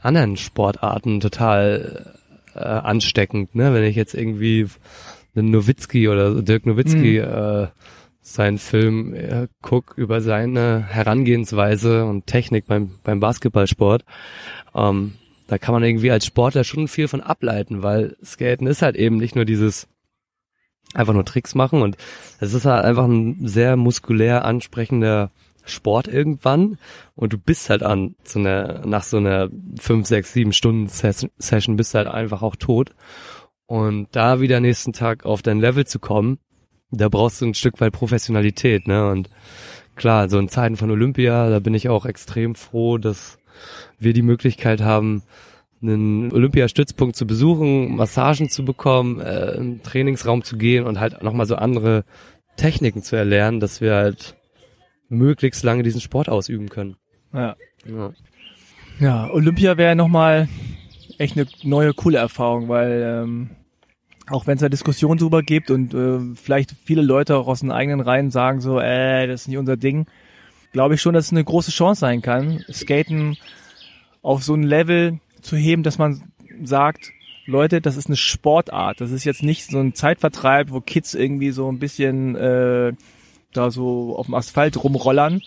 [0.00, 2.14] anderen Sportarten total
[2.54, 3.74] äh, ansteckend, ne?
[3.74, 4.66] Wenn ich jetzt irgendwie
[5.34, 7.64] einen Nowitzki oder Dirk Nowitzki mhm.
[7.64, 7.66] äh,
[8.20, 14.04] seinen Film äh, guck über seine Herangehensweise und Technik beim, beim Basketballsport,
[14.74, 15.14] ähm,
[15.46, 19.18] da kann man irgendwie als Sportler schon viel von ableiten, weil Skaten ist halt eben
[19.18, 19.88] nicht nur dieses
[20.94, 21.96] einfach nur Tricks machen und
[22.40, 25.30] es ist halt einfach ein sehr muskulär ansprechender
[25.66, 26.78] Sport irgendwann
[27.14, 29.48] und du bist halt an so einer, nach so einer
[29.80, 32.94] fünf, sechs, sieben Stunden Session bist halt einfach auch tot.
[33.66, 36.38] Und da wieder nächsten Tag auf dein Level zu kommen,
[36.90, 39.08] da brauchst du ein Stück weit Professionalität, ne?
[39.10, 39.30] Und
[39.96, 43.38] klar, so in Zeiten von Olympia, da bin ich auch extrem froh, dass
[43.98, 45.22] wir die Möglichkeit haben,
[45.82, 51.46] einen Olympiastützpunkt zu besuchen, Massagen zu bekommen, äh, im Trainingsraum zu gehen und halt nochmal
[51.46, 52.04] so andere
[52.56, 54.36] Techniken zu erlernen, dass wir halt
[55.08, 56.96] möglichst lange diesen Sport ausüben können.
[57.32, 57.56] Ja.
[57.86, 58.12] Ja,
[59.00, 60.48] ja Olympia wäre nochmal
[61.18, 63.50] echt eine neue, coole Erfahrung, weil ähm,
[64.28, 67.70] auch wenn es da Diskussionen drüber gibt und äh, vielleicht viele Leute auch aus den
[67.70, 70.06] eigenen Reihen sagen so, äh, das ist nicht unser Ding,
[70.72, 73.36] glaube ich schon, dass es eine große Chance sein kann, Skaten
[74.22, 76.22] auf so ein Level zu heben, dass man
[76.62, 77.12] sagt,
[77.46, 79.00] Leute, das ist eine Sportart.
[79.00, 82.92] Das ist jetzt nicht so ein Zeitvertreib, wo Kids irgendwie so ein bisschen äh,
[83.52, 85.42] da so auf dem Asphalt rumrollern.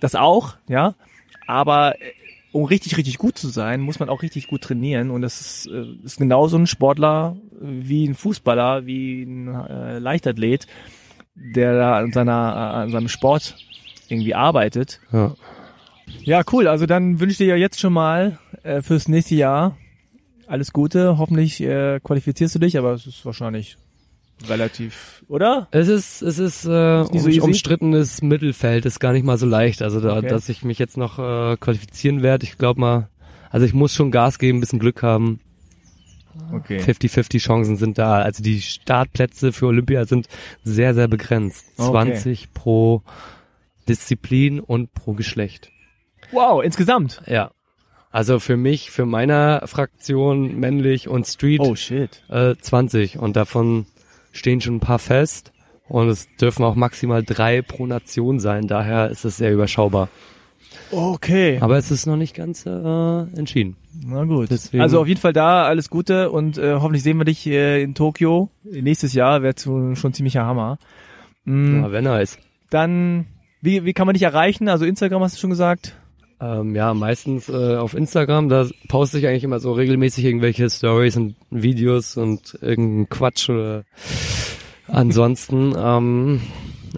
[0.00, 0.94] Das auch, ja.
[1.46, 2.12] Aber äh,
[2.52, 5.10] um richtig, richtig gut zu sein, muss man auch richtig gut trainieren.
[5.10, 10.66] Und das ist, äh, ist genauso ein Sportler wie ein Fußballer, wie ein äh, Leichtathlet,
[11.34, 13.56] der da an, seiner, äh, an seinem Sport
[14.08, 15.00] irgendwie arbeitet.
[15.12, 15.34] Ja.
[16.22, 16.66] ja, cool.
[16.66, 19.76] Also dann wünsche ich dir ja jetzt schon mal äh, fürs nächste Jahr
[20.46, 21.18] alles Gute.
[21.18, 23.76] Hoffentlich äh, qualifizierst du dich, aber es ist wahrscheinlich
[24.48, 25.68] relativ, oder?
[25.70, 29.46] Es ist, es ist, äh, ist so um, umstrittenes Mittelfeld, ist gar nicht mal so
[29.46, 29.82] leicht.
[29.82, 30.28] Also da, okay.
[30.28, 33.08] dass ich mich jetzt noch äh, qualifizieren werde, ich glaube mal,
[33.50, 35.40] also ich muss schon Gas geben, ein bisschen Glück haben.
[36.52, 36.80] Okay.
[36.80, 38.18] 50-50 Chancen sind da.
[38.18, 40.28] Also die Startplätze für Olympia sind
[40.62, 41.64] sehr, sehr begrenzt.
[41.78, 41.90] Okay.
[41.90, 43.02] 20 pro
[43.88, 45.70] Disziplin und pro Geschlecht.
[46.32, 47.22] Wow, insgesamt?
[47.26, 47.52] Ja.
[48.16, 52.22] Also für mich, für meiner Fraktion männlich und Street oh, shit.
[52.30, 53.84] Äh, 20 und davon
[54.32, 55.52] stehen schon ein paar fest.
[55.86, 60.08] Und es dürfen auch maximal drei pro Nation sein, daher ist es sehr überschaubar.
[60.90, 61.58] Okay.
[61.60, 63.76] Aber es ist noch nicht ganz äh, entschieden.
[64.06, 64.50] Na gut.
[64.50, 64.82] Deswegen.
[64.82, 67.94] Also auf jeden Fall da alles Gute und äh, hoffentlich sehen wir dich äh, in
[67.94, 69.42] Tokio nächstes Jahr.
[69.42, 70.78] Wäre schon ziemlicher Hammer.
[71.44, 71.82] Mhm.
[71.82, 72.38] Ja, wenn er ist.
[72.70, 73.26] Dann,
[73.60, 74.70] wie, wie kann man dich erreichen?
[74.70, 75.92] Also Instagram hast du schon gesagt.
[76.38, 81.16] Ähm, ja, meistens äh, auf Instagram, da poste ich eigentlich immer so regelmäßig irgendwelche Stories
[81.16, 83.84] und Videos und irgendeinen Quatsch oder
[84.86, 86.42] ansonsten ähm,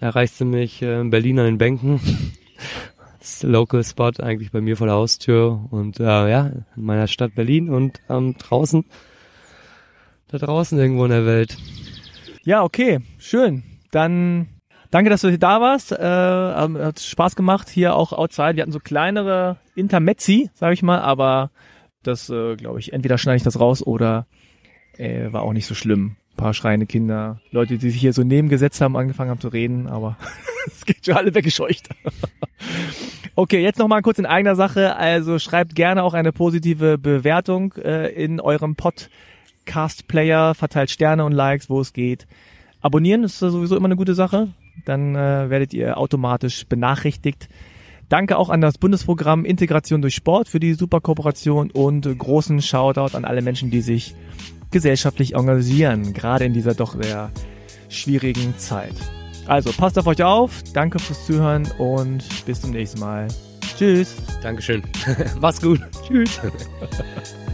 [0.01, 2.01] erreichst du mich äh, in Berlin an den Bänken
[3.43, 6.47] Local Spot eigentlich bei mir vor der Haustür und äh, ja,
[6.77, 8.85] in meiner Stadt Berlin und ähm, draußen,
[10.29, 11.57] da draußen irgendwo in der Welt.
[12.43, 13.63] Ja, okay, schön.
[13.91, 14.49] Dann
[14.91, 15.93] danke, dass du hier da warst.
[15.93, 15.97] Äh,
[16.85, 18.57] hat Spaß gemacht hier auch outside.
[18.57, 21.51] Wir hatten so kleinere Intermezzi, sage ich mal, aber
[22.03, 24.27] das äh, glaube ich, entweder schneide ich das raus oder
[24.97, 26.17] äh, war auch nicht so schlimm.
[26.33, 29.89] Ein paar schreiende Kinder, Leute, die sich hier so nebengesetzt haben, angefangen haben zu reden,
[29.89, 30.17] aber
[30.67, 31.89] es geht schon alle weggescheucht.
[33.41, 34.97] Okay, jetzt nochmal kurz in eigener Sache.
[34.97, 41.71] Also schreibt gerne auch eine positive Bewertung äh, in eurem Podcast-Player, verteilt Sterne und Likes,
[41.71, 42.27] wo es geht.
[42.81, 44.49] Abonnieren ist sowieso immer eine gute Sache.
[44.85, 47.49] Dann äh, werdet ihr automatisch benachrichtigt.
[48.09, 53.17] Danke auch an das Bundesprogramm Integration durch Sport für die super Kooperation und großen Shoutout
[53.17, 54.15] an alle Menschen, die sich
[54.71, 57.31] gesellschaftlich engagieren, gerade in dieser doch sehr
[57.89, 58.95] schwierigen Zeit.
[59.47, 63.29] Also passt auf euch auf, danke fürs Zuhören und bis zum nächsten Mal.
[63.77, 64.17] Tschüss.
[64.43, 64.83] Dankeschön.
[65.41, 65.81] Mach's gut.
[66.07, 66.41] Tschüss.